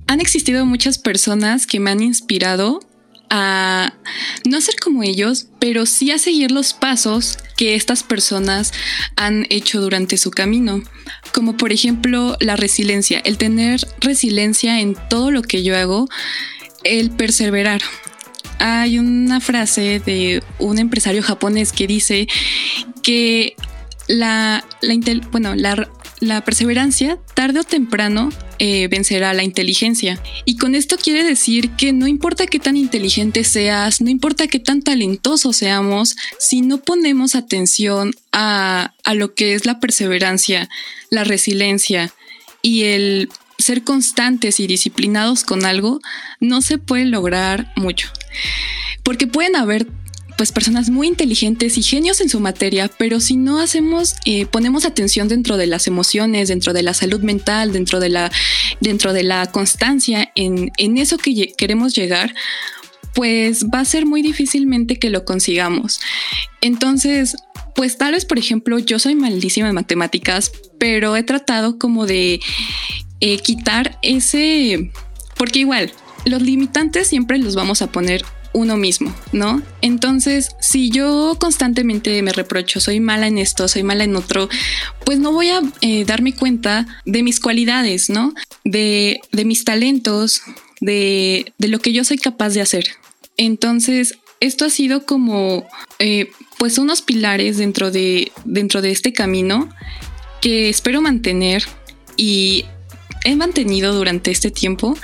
Han 0.07 0.19
existido 0.19 0.65
muchas 0.65 0.99
personas 0.99 1.65
que 1.65 1.79
me 1.79 1.91
han 1.91 2.03
inspirado 2.03 2.81
a 3.29 3.93
no 4.45 4.59
ser 4.59 4.75
como 4.83 5.03
ellos, 5.03 5.47
pero 5.59 5.85
sí 5.85 6.11
a 6.11 6.17
seguir 6.17 6.51
los 6.51 6.73
pasos 6.73 7.37
que 7.61 7.75
estas 7.75 8.01
personas 8.01 8.73
han 9.15 9.45
hecho 9.51 9.81
durante 9.81 10.17
su 10.17 10.31
camino, 10.31 10.81
como 11.31 11.57
por 11.57 11.71
ejemplo 11.71 12.35
la 12.39 12.55
resiliencia, 12.55 13.19
el 13.19 13.37
tener 13.37 13.81
resiliencia 13.99 14.79
en 14.79 14.97
todo 15.11 15.29
lo 15.29 15.43
que 15.43 15.61
yo 15.61 15.77
hago, 15.77 16.09
el 16.83 17.11
perseverar. 17.11 17.83
Hay 18.57 18.97
una 18.97 19.39
frase 19.41 20.01
de 20.03 20.41
un 20.57 20.79
empresario 20.79 21.21
japonés 21.21 21.71
que 21.71 21.85
dice 21.85 22.27
que 23.03 23.55
la, 24.07 24.65
bueno, 25.29 25.53
la, 25.53 25.87
la 26.21 26.41
perseverancia 26.45 27.17
tarde 27.33 27.59
o 27.59 27.63
temprano 27.63 28.29
eh, 28.59 28.87
vencerá 28.87 29.33
la 29.33 29.43
inteligencia. 29.43 30.21
Y 30.45 30.55
con 30.57 30.75
esto 30.75 30.95
quiere 30.97 31.23
decir 31.23 31.71
que 31.71 31.91
no 31.93 32.07
importa 32.07 32.45
qué 32.45 32.59
tan 32.59 32.77
inteligente 32.77 33.43
seas, 33.43 34.01
no 34.01 34.09
importa 34.09 34.47
qué 34.47 34.59
tan 34.59 34.83
talentoso 34.83 35.51
seamos, 35.51 36.15
si 36.39 36.61
no 36.61 36.77
ponemos 36.77 37.33
atención 37.33 38.13
a, 38.31 38.93
a 39.03 39.13
lo 39.15 39.33
que 39.33 39.55
es 39.55 39.65
la 39.65 39.79
perseverancia, 39.79 40.69
la 41.09 41.23
resiliencia 41.23 42.13
y 42.61 42.83
el 42.83 43.29
ser 43.57 43.83
constantes 43.83 44.59
y 44.59 44.67
disciplinados 44.67 45.43
con 45.43 45.65
algo, 45.65 45.99
no 46.39 46.61
se 46.61 46.77
puede 46.77 47.05
lograr 47.05 47.73
mucho. 47.75 48.09
Porque 49.03 49.25
pueden 49.25 49.55
haber 49.55 49.87
pues 50.41 50.51
personas 50.51 50.89
muy 50.89 51.05
inteligentes 51.05 51.77
y 51.77 51.83
genios 51.83 52.19
en 52.19 52.27
su 52.27 52.39
materia, 52.39 52.89
pero 52.97 53.19
si 53.19 53.37
no 53.37 53.59
hacemos, 53.59 54.15
eh, 54.25 54.47
ponemos 54.47 54.85
atención 54.85 55.27
dentro 55.27 55.55
de 55.55 55.67
las 55.67 55.85
emociones, 55.85 56.47
dentro 56.47 56.73
de 56.73 56.81
la 56.81 56.95
salud 56.95 57.21
mental, 57.21 57.71
dentro 57.71 57.99
de 57.99 58.09
la, 58.09 58.31
dentro 58.79 59.13
de 59.13 59.21
la 59.21 59.45
constancia 59.51 60.31
en, 60.33 60.71
en 60.77 60.97
eso 60.97 61.19
que 61.19 61.53
queremos 61.55 61.93
llegar, 61.93 62.33
pues 63.13 63.67
va 63.67 63.81
a 63.81 63.85
ser 63.85 64.07
muy 64.07 64.23
difícilmente 64.23 64.97
que 64.97 65.11
lo 65.11 65.25
consigamos. 65.25 66.01
Entonces, 66.61 67.35
pues 67.75 67.99
tal 67.99 68.13
vez, 68.13 68.25
por 68.25 68.39
ejemplo, 68.39 68.79
yo 68.79 68.97
soy 68.97 69.13
malísima 69.13 69.69
en 69.69 69.75
matemáticas, 69.75 70.51
pero 70.79 71.15
he 71.15 71.21
tratado 71.21 71.77
como 71.77 72.07
de 72.07 72.39
eh, 73.19 73.37
quitar 73.37 73.99
ese, 74.01 74.89
porque 75.37 75.59
igual, 75.59 75.93
los 76.25 76.41
limitantes 76.41 77.05
siempre 77.09 77.37
los 77.37 77.53
vamos 77.53 77.83
a 77.83 77.91
poner 77.91 78.23
uno 78.53 78.77
mismo, 78.77 79.13
¿no? 79.31 79.61
Entonces, 79.81 80.49
si 80.59 80.89
yo 80.89 81.37
constantemente 81.39 82.21
me 82.21 82.33
reprocho, 82.33 82.79
soy 82.79 82.99
mala 82.99 83.27
en 83.27 83.37
esto, 83.37 83.67
soy 83.67 83.83
mala 83.83 84.03
en 84.03 84.15
otro, 84.15 84.49
pues 85.05 85.19
no 85.19 85.31
voy 85.31 85.49
a 85.49 85.61
eh, 85.81 86.05
darme 86.05 86.33
cuenta 86.33 86.85
de 87.05 87.23
mis 87.23 87.39
cualidades, 87.39 88.09
¿no? 88.09 88.33
De, 88.63 89.21
mis 89.45 89.63
talentos, 89.63 90.41
de, 90.81 91.53
lo 91.59 91.79
que 91.79 91.93
yo 91.93 92.03
soy 92.03 92.17
capaz 92.17 92.49
de 92.49 92.61
hacer. 92.61 92.85
Entonces, 93.37 94.17
esto 94.39 94.65
ha 94.65 94.69
sido 94.69 95.05
como, 95.05 95.67
eh, 95.99 96.29
pues, 96.57 96.77
unos 96.77 97.01
pilares 97.01 97.57
dentro 97.57 97.91
de, 97.91 98.31
dentro 98.43 98.81
de 98.81 98.91
este 98.91 99.13
camino 99.13 99.69
que 100.41 100.69
espero 100.69 101.01
mantener 101.01 101.63
y 102.17 102.65
he 103.23 103.35
mantenido 103.35 103.93
durante 103.93 104.31
este 104.31 104.51
tiempo 104.51 104.97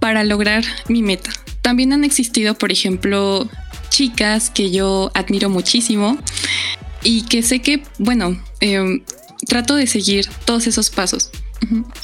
para 0.00 0.24
lograr 0.24 0.64
mi 0.88 1.02
meta. 1.02 1.30
También 1.66 1.92
han 1.92 2.04
existido, 2.04 2.54
por 2.54 2.70
ejemplo, 2.70 3.48
chicas 3.88 4.50
que 4.50 4.70
yo 4.70 5.10
admiro 5.14 5.50
muchísimo 5.50 6.16
y 7.02 7.22
que 7.22 7.42
sé 7.42 7.60
que, 7.60 7.82
bueno, 7.98 8.40
em, 8.60 9.02
trato 9.48 9.74
de 9.74 9.88
seguir 9.88 10.26
todos 10.44 10.68
esos 10.68 10.90
pasos. 10.90 11.32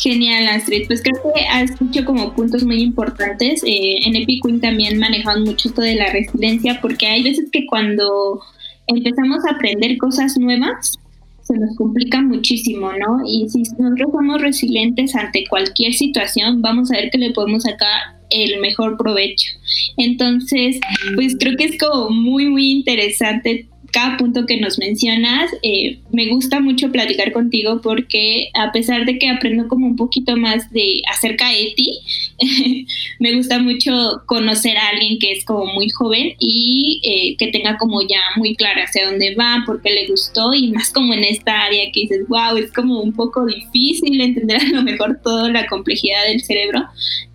Genial, 0.00 0.48
Astrid. 0.48 0.88
Pues 0.88 1.00
creo 1.00 1.14
que 1.32 1.42
has 1.46 1.78
dicho 1.78 2.04
como 2.04 2.34
puntos 2.34 2.64
muy 2.64 2.82
importantes. 2.82 3.62
Eh, 3.64 3.98
en 4.04 4.16
Epic 4.16 4.42
también 4.60 4.98
manejan 4.98 5.44
mucho 5.44 5.68
esto 5.68 5.80
de 5.80 5.94
la 5.94 6.10
resiliencia 6.12 6.80
porque 6.82 7.06
hay 7.06 7.22
veces 7.22 7.48
que 7.52 7.64
cuando 7.66 8.42
empezamos 8.88 9.44
a 9.44 9.52
aprender 9.52 9.96
cosas 9.96 10.36
nuevas, 10.38 10.98
se 11.42 11.56
nos 11.56 11.76
complica 11.76 12.20
muchísimo, 12.20 12.90
¿no? 12.94 13.22
Y 13.24 13.48
si 13.48 13.60
nosotros 13.78 14.10
somos 14.10 14.42
resilientes 14.42 15.14
ante 15.14 15.46
cualquier 15.48 15.92
situación, 15.94 16.62
vamos 16.62 16.90
a 16.90 16.96
ver 16.96 17.10
que 17.12 17.18
le 17.18 17.30
podemos 17.30 17.62
sacar 17.62 18.21
el 18.32 18.60
mejor 18.60 18.96
provecho. 18.96 19.52
Entonces, 19.96 20.80
pues 21.14 21.36
creo 21.38 21.56
que 21.56 21.64
es 21.64 21.78
como 21.78 22.10
muy, 22.10 22.46
muy 22.46 22.70
interesante 22.70 23.68
cada 23.92 24.16
punto 24.16 24.46
que 24.46 24.58
nos 24.58 24.78
mencionas. 24.78 25.50
Eh, 25.62 26.00
me 26.10 26.28
gusta 26.28 26.60
mucho 26.60 26.90
platicar 26.90 27.32
contigo 27.32 27.80
porque 27.82 28.48
a 28.54 28.72
pesar 28.72 29.04
de 29.04 29.18
que 29.18 29.28
aprendo 29.28 29.68
como 29.68 29.86
un 29.86 29.96
poquito 29.96 30.36
más 30.36 30.70
de 30.72 31.02
acerca 31.12 31.48
de 31.50 31.74
ti, 31.76 31.98
me 33.20 33.34
gusta 33.34 33.58
mucho 33.58 34.22
conocer 34.26 34.76
a 34.76 34.88
alguien 34.88 35.18
que 35.18 35.32
es 35.32 35.44
como 35.44 35.66
muy 35.66 35.90
joven 35.90 36.34
y 36.38 37.00
eh, 37.04 37.36
que 37.36 37.52
tenga 37.52 37.76
como 37.76 38.00
ya 38.02 38.20
muy 38.36 38.56
clara 38.56 38.84
hacia 38.84 39.10
dónde 39.10 39.34
va, 39.34 39.62
por 39.66 39.82
qué 39.82 39.90
le 39.90 40.06
gustó 40.08 40.54
y 40.54 40.72
más 40.72 40.90
como 40.90 41.12
en 41.12 41.24
esta 41.24 41.62
área 41.62 41.84
que 41.92 42.00
dices, 42.00 42.26
wow, 42.28 42.56
es 42.56 42.72
como 42.72 43.00
un 43.00 43.12
poco 43.12 43.44
difícil 43.44 44.20
entender 44.20 44.60
a 44.60 44.68
lo 44.68 44.82
mejor 44.82 45.20
toda 45.22 45.50
la 45.50 45.66
complejidad 45.66 46.26
del 46.26 46.42
cerebro, 46.42 46.80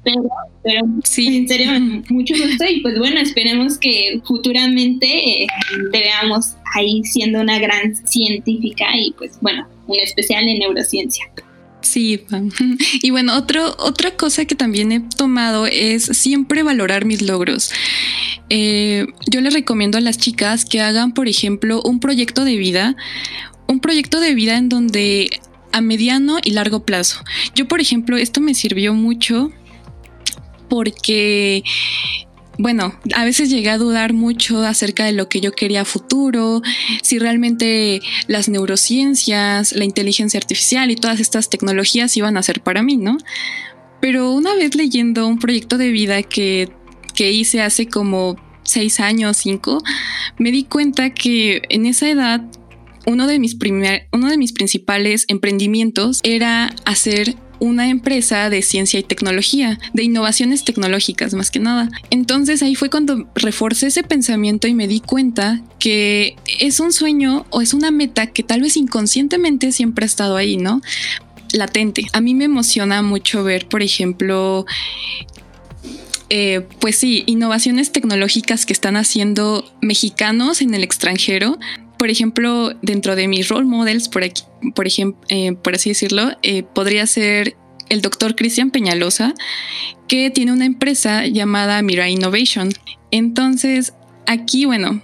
pero, 0.08 0.30
pero 0.64 0.82
sí. 1.04 1.36
en 1.36 1.48
serio, 1.50 1.70
mucho 2.10 2.34
gusto 2.34 2.64
y 2.70 2.80
pues 2.80 2.98
bueno, 2.98 3.20
esperemos 3.20 3.78
que 3.78 4.22
futuramente 4.24 5.42
eh, 5.44 5.48
te 5.92 6.00
veamos 6.00 6.56
ahí 6.74 7.04
siendo 7.04 7.42
una 7.42 7.60
gran 7.60 7.94
científica 8.08 8.86
y 8.96 9.12
pues 9.12 9.38
bueno, 9.42 9.68
un 9.86 10.00
especial 10.00 10.48
en 10.48 10.60
neurociencia. 10.60 11.26
Sí, 11.82 12.22
y 13.02 13.10
bueno, 13.10 13.36
otro, 13.36 13.76
otra 13.80 14.12
cosa 14.12 14.46
que 14.46 14.56
también 14.56 14.94
he 14.94 15.02
tomado 15.02 15.68
es 15.68 16.04
siempre 16.04 16.64
valorar 16.64 17.04
mis 17.04 17.22
logros. 17.22 17.72
Eh, 18.50 19.08
yo 19.30 19.42
les 19.42 19.54
recomiendo 19.54 19.98
a 19.98 20.02
las 20.02 20.18
chicas 20.18 20.64
que 20.64 20.80
hagan, 20.80 21.14
por 21.14 21.28
ejemplo, 21.28 21.82
un 21.84 22.00
proyecto 22.00 22.46
de 22.46 22.56
vida, 22.56 22.96
un 23.68 23.82
proyecto 23.82 24.22
de 24.22 24.34
vida 24.34 24.58
en 24.58 24.70
donde 24.70 25.30
a 25.74 25.82
mediano 25.82 26.38
y 26.42 26.52
largo 26.52 26.86
plazo. 26.86 27.26
Yo, 27.56 27.68
por 27.68 27.82
ejemplo, 27.82 28.16
esto 28.16 28.40
me 28.40 28.54
sirvió 28.54 28.94
mucho 28.94 29.52
porque 30.68 31.64
bueno, 32.60 33.00
a 33.16 33.24
veces 33.24 33.50
llegué 33.50 33.70
a 33.70 33.78
dudar 33.78 34.14
mucho 34.14 34.64
acerca 34.64 35.06
de 35.06 35.12
lo 35.12 35.30
que 35.30 35.42
yo 35.42 35.52
quería 35.52 35.86
futuro, 35.86 36.62
si 37.04 37.20
realmente 37.20 38.02
las 38.28 38.50
neurociencias, 38.50 39.74
la 39.74 39.86
inteligencia 39.86 40.40
artificial 40.40 40.90
y 40.90 40.96
todas 40.96 41.20
estas 41.20 41.50
tecnologías 41.50 42.18
iban 42.18 42.36
a 42.36 42.44
ser 42.44 42.62
para 42.62 42.82
mí, 42.82 42.98
¿no? 42.98 43.18
Pero 44.02 44.32
una 44.32 44.56
vez 44.56 44.76
leyendo 44.76 45.28
un 45.28 45.38
proyecto 45.38 45.78
de 45.78 45.92
vida 45.92 46.24
que, 46.24 46.70
que 47.14 47.32
hice 47.32 47.62
hace 47.62 47.88
como 47.88 48.38
seis 48.64 49.00
años, 49.00 49.38
cinco, 49.38 49.84
me 50.40 50.52
di 50.52 50.64
cuenta 50.64 51.12
que 51.12 51.62
en 51.70 51.86
esa 51.86 52.10
edad 52.10 52.42
uno 53.06 53.28
de 53.28 53.40
mis, 53.40 53.56
primer, 53.56 54.08
uno 54.12 54.30
de 54.30 54.38
mis 54.38 54.52
principales 54.52 55.26
emprendimientos 55.30 56.20
era 56.24 56.76
hacer 56.86 57.36
una 57.60 57.90
empresa 57.90 58.50
de 58.50 58.62
ciencia 58.62 59.00
y 59.00 59.04
tecnología, 59.04 59.80
de 59.94 60.04
innovaciones 60.04 60.64
tecnológicas 60.64 61.34
más 61.34 61.52
que 61.52 61.60
nada. 61.60 61.90
Entonces 62.10 62.62
ahí 62.64 62.76
fue 62.76 62.90
cuando 62.90 63.28
reforcé 63.36 63.88
ese 63.88 64.04
pensamiento 64.04 64.68
y 64.68 64.74
me 64.74 64.88
di 64.88 65.00
cuenta 65.00 65.62
que 65.80 66.36
es 66.60 66.80
un 66.80 66.92
sueño 66.92 67.46
o 67.50 67.62
es 67.62 67.74
una 67.74 67.92
meta 67.92 68.28
que 68.28 68.44
tal 68.44 68.62
vez 68.62 68.78
inconscientemente 68.78 69.72
siempre 69.72 70.06
ha 70.06 70.08
estado 70.08 70.36
ahí, 70.36 70.58
¿no? 70.58 70.82
Latente. 71.54 72.08
A 72.14 72.22
mí 72.22 72.36
me 72.36 72.46
emociona 72.46 73.02
mucho 73.02 73.44
ver, 73.44 73.68
por 73.68 73.82
ejemplo, 73.82 74.66
eh, 76.30 76.68
pues 76.80 76.98
sí, 76.98 77.24
innovaciones 77.26 77.92
tecnológicas 77.92 78.66
que 78.66 78.74
están 78.74 78.98
haciendo 78.98 79.64
mexicanos 79.82 80.62
en 80.62 80.74
el 80.74 80.84
extranjero 80.84 81.58
por 81.98 82.10
ejemplo, 82.10 82.74
dentro 82.82 83.16
de 83.16 83.28
mis 83.28 83.50
role 83.50 83.66
models, 83.66 84.10
por, 84.10 84.24
aquí, 84.24 84.44
por, 84.76 84.88
ejemplo, 84.88 85.20
eh, 85.30 85.54
por 85.54 85.76
así 85.76 85.90
decirlo, 85.90 86.32
eh, 86.44 86.64
podría 86.64 87.06
ser 87.08 87.56
el 87.90 88.02
doctor 88.02 88.36
Cristian 88.36 88.72
Peñalosa, 88.72 89.34
que 90.08 90.30
tiene 90.30 90.52
una 90.52 90.66
empresa 90.66 91.26
llamada 91.28 91.82
Mira 91.82 92.10
Innovation. 92.10 92.70
Entonces, 93.12 93.94
aquí, 94.26 94.66
bueno, 94.66 95.02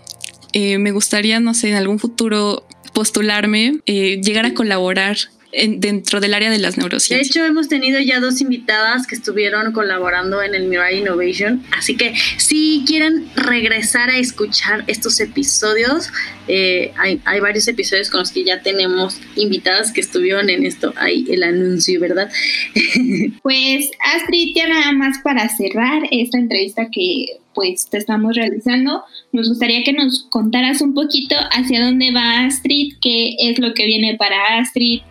eh, 0.53 0.77
me 0.77 0.91
gustaría, 0.91 1.39
no 1.39 1.53
sé, 1.53 1.69
en 1.69 1.75
algún 1.75 1.99
futuro 1.99 2.65
postularme, 2.93 3.79
llegar 3.85 4.45
a 4.45 4.53
colaborar 4.53 5.17
dentro 5.53 6.19
del 6.19 6.33
área 6.33 6.49
de 6.49 6.57
las 6.57 6.77
neurociencias. 6.77 7.19
De 7.19 7.39
hecho, 7.39 7.45
hemos 7.45 7.67
tenido 7.67 7.99
ya 7.99 8.19
dos 8.19 8.41
invitadas 8.41 9.05
que 9.05 9.15
estuvieron 9.15 9.71
colaborando 9.71 10.41
en 10.41 10.55
el 10.55 10.67
Mirai 10.67 10.99
Innovation, 10.99 11.63
así 11.77 11.95
que 11.95 12.13
si 12.37 12.83
quieren 12.87 13.27
regresar 13.35 14.09
a 14.09 14.17
escuchar 14.17 14.83
estos 14.87 15.19
episodios, 15.19 16.09
eh, 16.47 16.91
hay, 16.97 17.21
hay, 17.25 17.39
varios 17.39 17.67
episodios 17.67 18.09
con 18.09 18.21
los 18.21 18.31
que 18.31 18.43
ya 18.43 18.61
tenemos 18.61 19.19
invitadas 19.35 19.91
que 19.91 20.01
estuvieron 20.01 20.49
en 20.49 20.65
esto, 20.65 20.93
hay 20.97 21.25
el 21.29 21.43
anuncio, 21.43 21.99
¿verdad? 21.99 22.31
pues 23.43 23.91
Astrid, 24.15 24.55
ya 24.55 24.67
nada 24.67 24.91
más 24.91 25.19
para 25.23 25.47
cerrar 25.49 26.03
esta 26.11 26.37
entrevista 26.37 26.87
que 26.91 27.27
pues 27.53 27.87
te 27.89 27.97
estamos 27.97 28.35
realizando, 28.35 29.03
nos 29.31 29.49
gustaría 29.49 29.83
que 29.83 29.93
nos 29.93 30.23
contaras 30.29 30.81
un 30.81 30.93
poquito 30.93 31.35
hacia 31.51 31.85
dónde 31.85 32.11
va 32.11 32.45
Astrid, 32.45 32.95
qué 33.01 33.35
es 33.39 33.59
lo 33.59 33.73
que 33.73 33.85
viene 33.85 34.15
para 34.17 34.57
Astrid, 34.57 35.01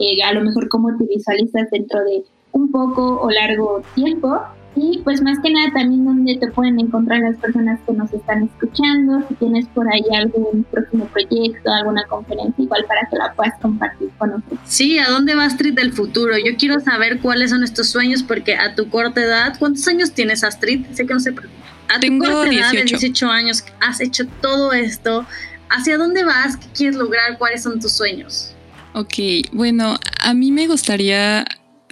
eh, 0.00 0.22
a 0.24 0.32
lo 0.32 0.42
mejor 0.42 0.68
cómo 0.68 0.96
te 0.96 1.04
visualizas 1.04 1.70
dentro 1.70 2.02
de 2.04 2.24
un 2.52 2.70
poco 2.72 3.20
o 3.20 3.30
largo 3.30 3.82
tiempo. 3.94 4.40
Y 4.76 5.00
pues 5.02 5.20
más 5.20 5.36
que 5.40 5.50
nada 5.50 5.72
también 5.74 6.04
donde 6.04 6.36
te 6.36 6.48
pueden 6.52 6.78
encontrar 6.78 7.20
las 7.20 7.36
personas 7.38 7.80
que 7.84 7.92
nos 7.92 8.12
están 8.12 8.44
escuchando, 8.44 9.20
si 9.28 9.34
tienes 9.34 9.66
por 9.66 9.86
ahí 9.92 10.04
algún 10.16 10.64
próximo 10.70 11.06
proyecto, 11.06 11.72
alguna 11.72 12.04
conferencia, 12.04 12.64
igual 12.64 12.84
para 12.86 13.06
que 13.10 13.16
la 13.16 13.32
puedas 13.34 13.58
compartir 13.60 14.10
con 14.16 14.30
nosotros. 14.30 14.60
Sí, 14.64 14.96
¿a 14.98 15.08
dónde 15.08 15.34
va 15.34 15.44
Astrid 15.44 15.74
del 15.74 15.92
futuro? 15.92 16.34
Yo 16.38 16.56
quiero 16.56 16.78
saber 16.78 17.18
cuáles 17.18 17.50
son 17.50 17.64
estos 17.64 17.88
sueños 17.88 18.22
porque 18.22 18.54
a 18.54 18.76
tu 18.76 18.88
corta 18.88 19.20
edad, 19.20 19.56
¿cuántos 19.58 19.86
años 19.88 20.12
tienes 20.12 20.44
Astrid? 20.44 20.86
Sé 20.92 21.04
que 21.04 21.14
no 21.14 21.20
sé, 21.20 21.30
a 21.30 21.94
tu 21.94 22.00
Tengo 22.00 22.24
corta 22.26 22.48
18. 22.48 22.60
edad 22.60 22.72
de 22.72 22.84
18 22.84 23.28
años 23.28 23.64
has 23.80 24.00
hecho 24.00 24.24
todo 24.40 24.72
esto. 24.72 25.26
¿Hacia 25.68 25.98
dónde 25.98 26.22
vas? 26.24 26.56
¿Qué 26.56 26.66
quieres 26.76 26.96
lograr? 26.96 27.38
¿Cuáles 27.38 27.64
son 27.64 27.80
tus 27.80 27.92
sueños? 27.92 28.49
Ok, 28.94 29.14
bueno, 29.52 29.98
a 30.20 30.34
mí 30.34 30.50
me 30.50 30.66
gustaría, 30.66 31.44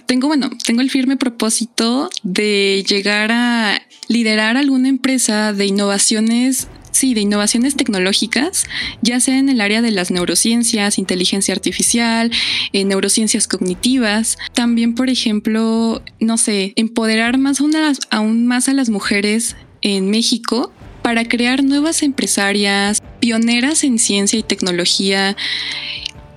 tengo, 0.05 0.27
bueno, 0.27 0.49
tengo 0.65 0.81
el 0.81 0.89
firme 0.89 1.15
propósito 1.15 2.09
de 2.23 2.83
llegar 2.87 3.31
a 3.31 3.81
liderar 4.07 4.57
alguna 4.57 4.89
empresa 4.89 5.53
de 5.53 5.65
innovaciones 5.65 6.67
Sí, 6.91 7.13
de 7.13 7.21
innovaciones 7.21 7.75
tecnológicas, 7.75 8.65
ya 9.01 9.19
sea 9.19 9.37
en 9.37 9.47
el 9.47 9.61
área 9.61 9.81
de 9.81 9.91
las 9.91 10.11
neurociencias, 10.11 10.97
inteligencia 10.97 11.53
artificial, 11.53 12.31
eh, 12.73 12.83
neurociencias 12.83 13.47
cognitivas. 13.47 14.37
También, 14.53 14.95
por 14.95 15.09
ejemplo, 15.09 16.01
no 16.19 16.37
sé, 16.37 16.73
empoderar 16.75 17.37
más 17.37 17.61
aún 17.61 17.75
a, 17.75 17.81
las, 17.81 17.99
aún 18.09 18.47
más 18.47 18.67
a 18.69 18.73
las 18.73 18.89
mujeres 18.89 19.55
en 19.81 20.09
México 20.09 20.73
para 21.01 21.25
crear 21.25 21.63
nuevas 21.63 22.03
empresarias, 22.03 23.01
pioneras 23.19 23.83
en 23.83 23.99
ciencia 23.99 24.39
y 24.39 24.43
tecnología 24.43 25.37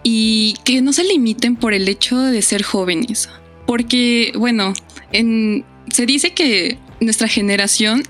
y 0.03 0.55
que 0.65 0.81
no 0.83 0.93
se 0.93 1.05
limiten 1.05 1.57
por 1.57 1.75
el 1.75 1.88
hecho 1.88 2.19
de 2.19 2.43
ser 2.43 2.62
jóvenes. 2.62 3.29
Porque, 3.67 4.33
bueno, 4.37 4.75
en, 5.12 5.65
se 5.91 6.07
dice 6.07 6.33
que 6.33 6.79
nuestra 7.01 7.29
generación 7.29 8.03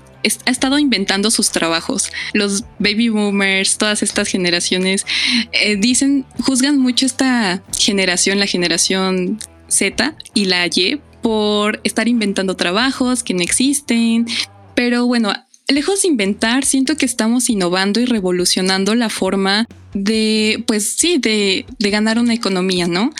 ha 0.45 0.51
estado 0.51 0.79
inventando 0.79 1.31
sus 1.31 1.51
trabajos. 1.51 2.11
Los 2.33 2.63
baby 2.79 3.09
boomers, 3.09 3.77
todas 3.77 4.03
estas 4.03 4.27
generaciones, 4.29 5.05
eh, 5.51 5.75
dicen, 5.75 6.25
juzgan 6.39 6.79
mucho 6.79 7.05
esta 7.05 7.61
generación, 7.77 8.39
la 8.39 8.47
generación 8.47 9.39
Z 9.67 10.15
y 10.33 10.45
la 10.45 10.65
Y, 10.67 11.01
por 11.21 11.81
estar 11.83 12.07
inventando 12.07 12.55
trabajos 12.55 13.23
que 13.23 13.33
no 13.33 13.41
existen. 13.41 14.27
Pero 14.75 15.05
bueno, 15.05 15.33
lejos 15.73 16.01
de 16.01 16.07
inventar, 16.07 16.65
siento 16.65 16.95
que 16.95 17.05
estamos 17.05 17.49
innovando 17.49 17.99
y 17.99 18.05
revolucionando 18.05 18.95
la 18.95 19.09
forma 19.09 19.67
de, 19.93 20.63
pues 20.67 20.95
sí, 20.97 21.17
de, 21.17 21.65
ganar 21.79 22.19
una 22.19 22.33
economía, 22.33 22.87
¿no? 22.87 23.11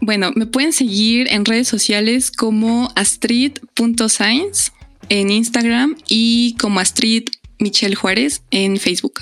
Bueno, 0.00 0.32
me 0.34 0.46
pueden 0.46 0.72
seguir 0.72 1.28
en 1.30 1.44
redes 1.44 1.68
sociales 1.68 2.30
como 2.30 2.90
astrid.science 2.94 4.70
en 5.08 5.30
Instagram 5.30 5.96
y 6.08 6.56
como 6.60 6.80
Astrid 6.80 7.24
Michelle 7.58 7.94
Juárez 7.94 8.42
en 8.50 8.78
Facebook. 8.78 9.20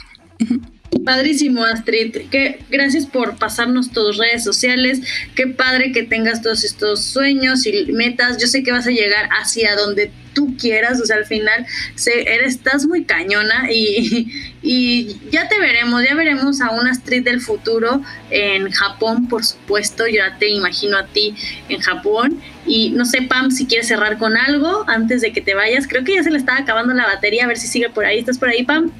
Padrísimo, 1.04 1.64
Astrid. 1.64 2.28
Que, 2.30 2.60
gracias 2.70 3.06
por 3.06 3.36
pasarnos 3.36 3.90
tus 3.92 4.18
redes 4.18 4.44
sociales. 4.44 5.00
Qué 5.34 5.46
padre 5.46 5.92
que 5.92 6.02
tengas 6.02 6.42
todos 6.42 6.64
estos 6.64 7.02
sueños 7.02 7.66
y 7.66 7.92
metas. 7.92 8.38
Yo 8.38 8.46
sé 8.46 8.62
que 8.62 8.72
vas 8.72 8.86
a 8.86 8.90
llegar 8.90 9.28
hacia 9.30 9.74
donde 9.74 10.10
tú 10.32 10.56
quieras. 10.56 11.00
O 11.00 11.06
sea, 11.06 11.16
al 11.16 11.26
final 11.26 11.66
se, 11.94 12.22
eres, 12.22 12.56
estás 12.56 12.86
muy 12.86 13.04
cañona 13.04 13.68
y, 13.70 14.52
y 14.62 15.16
ya 15.30 15.48
te 15.48 15.58
veremos. 15.58 16.02
Ya 16.08 16.14
veremos 16.14 16.60
a 16.60 16.70
una 16.70 16.90
Astrid 16.90 17.24
del 17.24 17.40
futuro 17.40 18.02
en 18.30 18.70
Japón, 18.70 19.28
por 19.28 19.44
supuesto. 19.44 20.06
Yo 20.06 20.16
ya 20.16 20.36
te 20.38 20.48
imagino 20.48 20.96
a 20.98 21.06
ti 21.06 21.34
en 21.68 21.80
Japón. 21.80 22.40
Y 22.66 22.90
no 22.90 23.04
sé, 23.04 23.22
Pam, 23.22 23.50
si 23.50 23.66
quieres 23.66 23.88
cerrar 23.88 24.18
con 24.18 24.36
algo 24.36 24.84
antes 24.88 25.20
de 25.20 25.32
que 25.32 25.40
te 25.40 25.54
vayas. 25.54 25.86
Creo 25.86 26.04
que 26.04 26.14
ya 26.14 26.22
se 26.22 26.30
le 26.30 26.38
está 26.38 26.56
acabando 26.56 26.94
la 26.94 27.06
batería. 27.06 27.44
A 27.44 27.48
ver 27.48 27.58
si 27.58 27.66
sigue 27.66 27.90
por 27.90 28.04
ahí. 28.04 28.18
¿Estás 28.18 28.38
por 28.38 28.48
ahí, 28.48 28.62
Pam? 28.62 28.92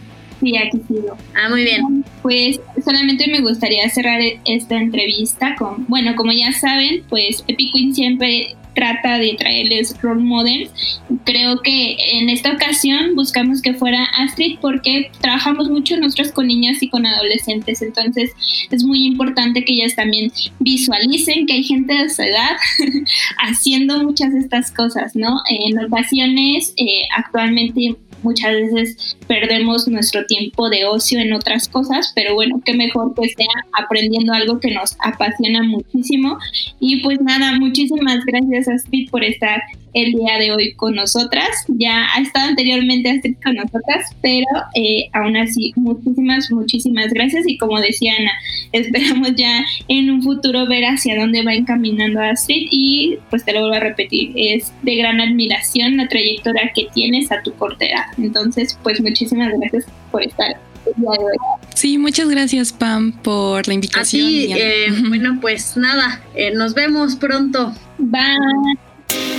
Sí, 0.43 0.57
aquí 0.57 0.79
sigo. 0.89 1.17
Ah, 1.35 1.49
muy 1.49 1.63
bien. 1.63 2.05
Pues 2.21 2.61
solamente 2.85 3.29
me 3.29 3.41
gustaría 3.41 3.89
cerrar 3.91 4.21
esta 4.45 4.77
entrevista 4.77 5.55
con, 5.57 5.87
bueno, 5.87 6.17
como 6.17 6.33
ya 6.33 6.53
saben, 6.53 7.05
pues 7.09 7.45
Epic 7.47 7.73
Queen 7.73 7.95
siempre 7.95 8.57
trata 8.75 9.19
de 9.19 9.35
traerles 9.39 10.01
role 10.03 10.23
models. 10.23 11.01
Creo 11.25 11.61
que 11.61 11.97
en 12.19 12.29
esta 12.29 12.53
ocasión 12.53 13.15
buscamos 13.15 13.63
que 13.63 13.75
fuera 13.75 14.05
Astrid 14.19 14.59
porque 14.61 15.11
trabajamos 15.21 15.69
mucho 15.69 15.97
nosotros 15.97 16.33
con 16.33 16.47
niñas 16.47 16.83
y 16.83 16.89
con 16.89 17.07
adolescentes, 17.07 17.83
entonces 17.83 18.31
es 18.71 18.85
muy 18.85 19.07
importante 19.07 19.65
que 19.65 19.73
ellas 19.75 19.95
también 19.95 20.33
visualicen 20.61 21.47
que 21.47 21.55
hay 21.55 21.63
gente 21.63 21.95
de 21.95 22.09
su 22.09 22.23
edad 22.23 22.57
haciendo 23.39 24.03
muchas 24.03 24.33
de 24.33 24.41
estas 24.41 24.71
cosas, 24.71 25.15
¿no? 25.15 25.41
En 25.49 25.79
ocasiones, 25.85 26.75
eh, 26.77 27.03
actualmente 27.17 27.97
muchas 28.23 28.53
veces 28.53 29.17
perdemos 29.27 29.89
nuestro 29.89 30.25
tiempo 30.27 30.69
de 30.69 30.85
ocio 30.85 31.21
en 31.21 31.33
otras 31.33 31.69
cosas, 31.69 32.13
pero 32.15 32.35
bueno, 32.35 32.61
qué 32.65 32.75
mejor 32.75 33.15
que 33.15 33.29
sea 33.29 33.47
aprendiendo 33.73 34.33
algo 34.33 34.61
que 34.61 34.71
nos 34.71 34.97
apasiona 35.01 35.63
muchísimo. 35.63 36.39
Y 36.81 37.03
pues 37.03 37.21
nada, 37.21 37.59
muchísimas 37.59 38.25
gracias 38.25 38.69
a 38.69 38.75
Speed 38.75 39.11
por 39.11 39.25
estar 39.25 39.63
el 39.95 40.13
día 40.13 40.39
de 40.39 40.53
hoy 40.53 40.75
con 40.75 40.95
nosotras. 40.95 41.49
Ya 41.69 42.07
ha 42.15 42.21
estado 42.21 42.49
anteriormente 42.49 43.11
Astrid 43.11 43.37
con 43.43 43.55
nosotras, 43.55 44.11
pero 44.21 44.47
eh, 44.75 45.09
aún 45.13 45.37
así, 45.37 45.73
muchísimas, 45.77 46.51
muchísimas 46.51 47.13
gracias. 47.13 47.45
Y 47.47 47.59
como 47.59 47.81
decía 47.81 48.15
Ana, 48.19 48.33
esperamos 48.73 49.35
ya 49.37 49.65
en 49.89 50.11
un 50.11 50.23
futuro 50.23 50.67
ver 50.67 50.85
hacia 50.85 51.19
dónde 51.19 51.43
va 51.43 51.55
encaminando 51.55 52.21
Astrid. 52.21 52.69
Y 52.71 53.19
pues 53.31 53.45
te 53.45 53.53
lo 53.53 53.61
vuelvo 53.61 53.77
a 53.77 53.81
repetir, 53.81 54.33
es 54.37 54.73
de 54.83 54.97
gran 54.97 55.21
admiración 55.21 55.97
la 55.97 56.09
trayectoria 56.09 56.71
que 56.75 56.89
tienes 56.95 57.31
a 57.33 57.43
tu 57.43 57.53
corta 57.55 57.85
edad. 57.85 58.05
Entonces, 58.19 58.79
pues 58.83 59.01
muchísimas 59.01 59.53
gracias 59.59 59.87
por 60.11 60.23
estar 60.23 60.57
el 60.87 61.01
día 61.01 61.11
de 61.11 61.25
hoy. 61.25 61.67
Sí, 61.75 61.99
muchas 61.99 62.29
gracias 62.29 62.73
Pam 62.73 63.13
por 63.13 63.67
la 63.67 63.75
invitación. 63.75 64.27
Así, 64.27 64.53
eh, 64.53 64.87
bueno, 65.09 65.39
pues 65.41 65.77
nada, 65.77 66.23
eh, 66.35 66.53
nos 66.55 66.75
vemos 66.75 67.17
pronto. 67.17 67.75
Bye. 67.99 68.92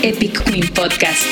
Epic 0.04 0.44
Queen 0.44 0.68
Podcast. 0.74 1.24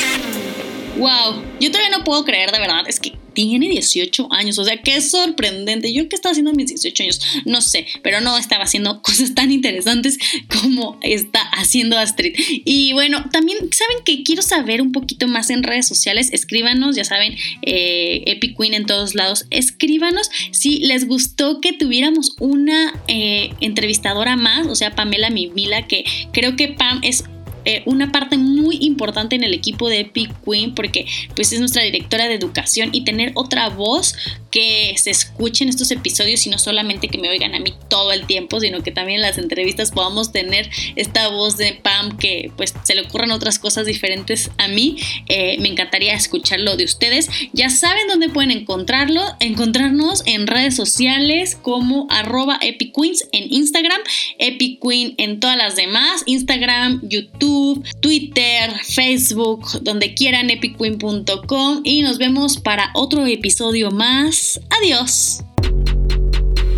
Wow, 0.96 1.42
yo 1.60 1.70
todavía 1.70 1.94
no 1.94 2.04
puedo 2.04 2.24
creer 2.24 2.50
de 2.52 2.58
verdad, 2.58 2.84
es 2.88 2.98
que 2.98 3.12
tiene 3.34 3.68
18 3.68 4.28
años, 4.32 4.58
o 4.58 4.64
sea, 4.64 4.80
qué 4.82 4.98
sorprendente. 5.02 5.92
Yo 5.92 6.08
qué 6.08 6.16
estaba 6.16 6.30
haciendo 6.30 6.52
a 6.52 6.54
mis 6.54 6.68
18 6.68 7.02
años, 7.02 7.20
no 7.44 7.60
sé, 7.60 7.86
pero 8.02 8.22
no 8.22 8.38
estaba 8.38 8.64
haciendo 8.64 9.02
cosas 9.02 9.34
tan 9.34 9.52
interesantes 9.52 10.18
como 10.48 10.98
está 11.02 11.40
haciendo 11.50 11.98
Astrid. 11.98 12.34
Y 12.64 12.94
bueno, 12.94 13.28
también 13.30 13.58
saben 13.72 13.98
que 14.06 14.22
quiero 14.22 14.40
saber 14.40 14.80
un 14.80 14.92
poquito 14.92 15.28
más 15.28 15.50
en 15.50 15.62
redes 15.62 15.86
sociales, 15.86 16.30
escríbanos, 16.32 16.96
ya 16.96 17.04
saben, 17.04 17.36
eh, 17.60 18.22
Epic 18.24 18.56
Queen 18.56 18.72
en 18.72 18.86
todos 18.86 19.14
lados, 19.14 19.44
escríbanos 19.50 20.30
si 20.50 20.78
les 20.78 21.06
gustó 21.06 21.60
que 21.60 21.74
tuviéramos 21.74 22.36
una 22.40 22.98
eh, 23.06 23.50
entrevistadora 23.60 24.36
más, 24.36 24.66
o 24.66 24.74
sea, 24.74 24.94
Pamela 24.94 25.28
Mivila, 25.28 25.86
que 25.86 26.04
creo 26.32 26.56
que 26.56 26.68
Pam 26.68 27.00
es 27.02 27.24
eh, 27.64 27.82
una 27.86 28.12
parte 28.12 28.38
muy 28.38 28.78
importante 28.80 29.36
en 29.36 29.44
el 29.44 29.54
equipo 29.54 29.88
de 29.88 30.00
Epic 30.00 30.32
Queen 30.44 30.74
porque 30.74 31.06
pues 31.34 31.52
es 31.52 31.60
nuestra 31.60 31.82
directora 31.82 32.28
de 32.28 32.34
educación 32.34 32.90
y 32.92 33.04
tener 33.04 33.32
otra 33.34 33.68
voz 33.68 34.14
que 34.52 34.94
se 34.98 35.10
escuchen 35.10 35.68
estos 35.68 35.90
episodios 35.90 36.46
y 36.46 36.50
no 36.50 36.58
solamente 36.58 37.08
que 37.08 37.18
me 37.18 37.30
oigan 37.30 37.54
a 37.54 37.58
mí 37.58 37.74
todo 37.88 38.12
el 38.12 38.26
tiempo, 38.26 38.60
sino 38.60 38.82
que 38.82 38.92
también 38.92 39.16
en 39.16 39.22
las 39.22 39.38
entrevistas 39.38 39.90
podamos 39.90 40.30
tener 40.30 40.70
esta 40.94 41.28
voz 41.28 41.56
de 41.56 41.72
Pam 41.72 42.16
que 42.18 42.52
pues 42.56 42.74
se 42.84 42.94
le 42.94 43.00
ocurran 43.00 43.32
otras 43.32 43.58
cosas 43.58 43.86
diferentes 43.86 44.50
a 44.58 44.68
mí. 44.68 44.98
Eh, 45.28 45.56
me 45.60 45.68
encantaría 45.68 46.14
escucharlo 46.14 46.76
de 46.76 46.84
ustedes. 46.84 47.28
Ya 47.52 47.70
saben 47.70 48.06
dónde 48.08 48.28
pueden 48.28 48.50
encontrarlo, 48.50 49.22
encontrarnos 49.40 50.22
en 50.26 50.46
redes 50.46 50.76
sociales 50.76 51.56
como 51.60 52.06
arroba 52.10 52.58
Epic 52.60 52.94
Queens 52.94 53.26
en 53.32 53.50
Instagram, 53.52 54.00
Epic 54.38 54.80
Queen 54.82 55.14
en 55.16 55.40
todas 55.40 55.56
las 55.56 55.76
demás, 55.76 56.22
Instagram, 56.26 57.00
YouTube, 57.08 57.82
Twitter, 58.00 58.70
Facebook, 58.84 59.80
donde 59.80 60.12
quieran, 60.12 60.50
epicqueen.com 60.50 61.80
y 61.84 62.02
nos 62.02 62.18
vemos 62.18 62.58
para 62.58 62.90
otro 62.94 63.24
episodio 63.26 63.90
más. 63.90 64.41
Adiós. 64.70 65.40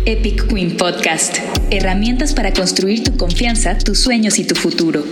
Epic 0.05 0.47
Queen 0.47 0.77
Podcast. 0.77 1.39
Herramientas 1.71 2.33
para 2.33 2.53
construir 2.53 3.03
tu 3.03 3.17
confianza, 3.17 3.75
tus 3.77 3.99
sueños 3.99 4.37
y 4.37 4.45
tu 4.45 4.53
futuro. 4.53 5.03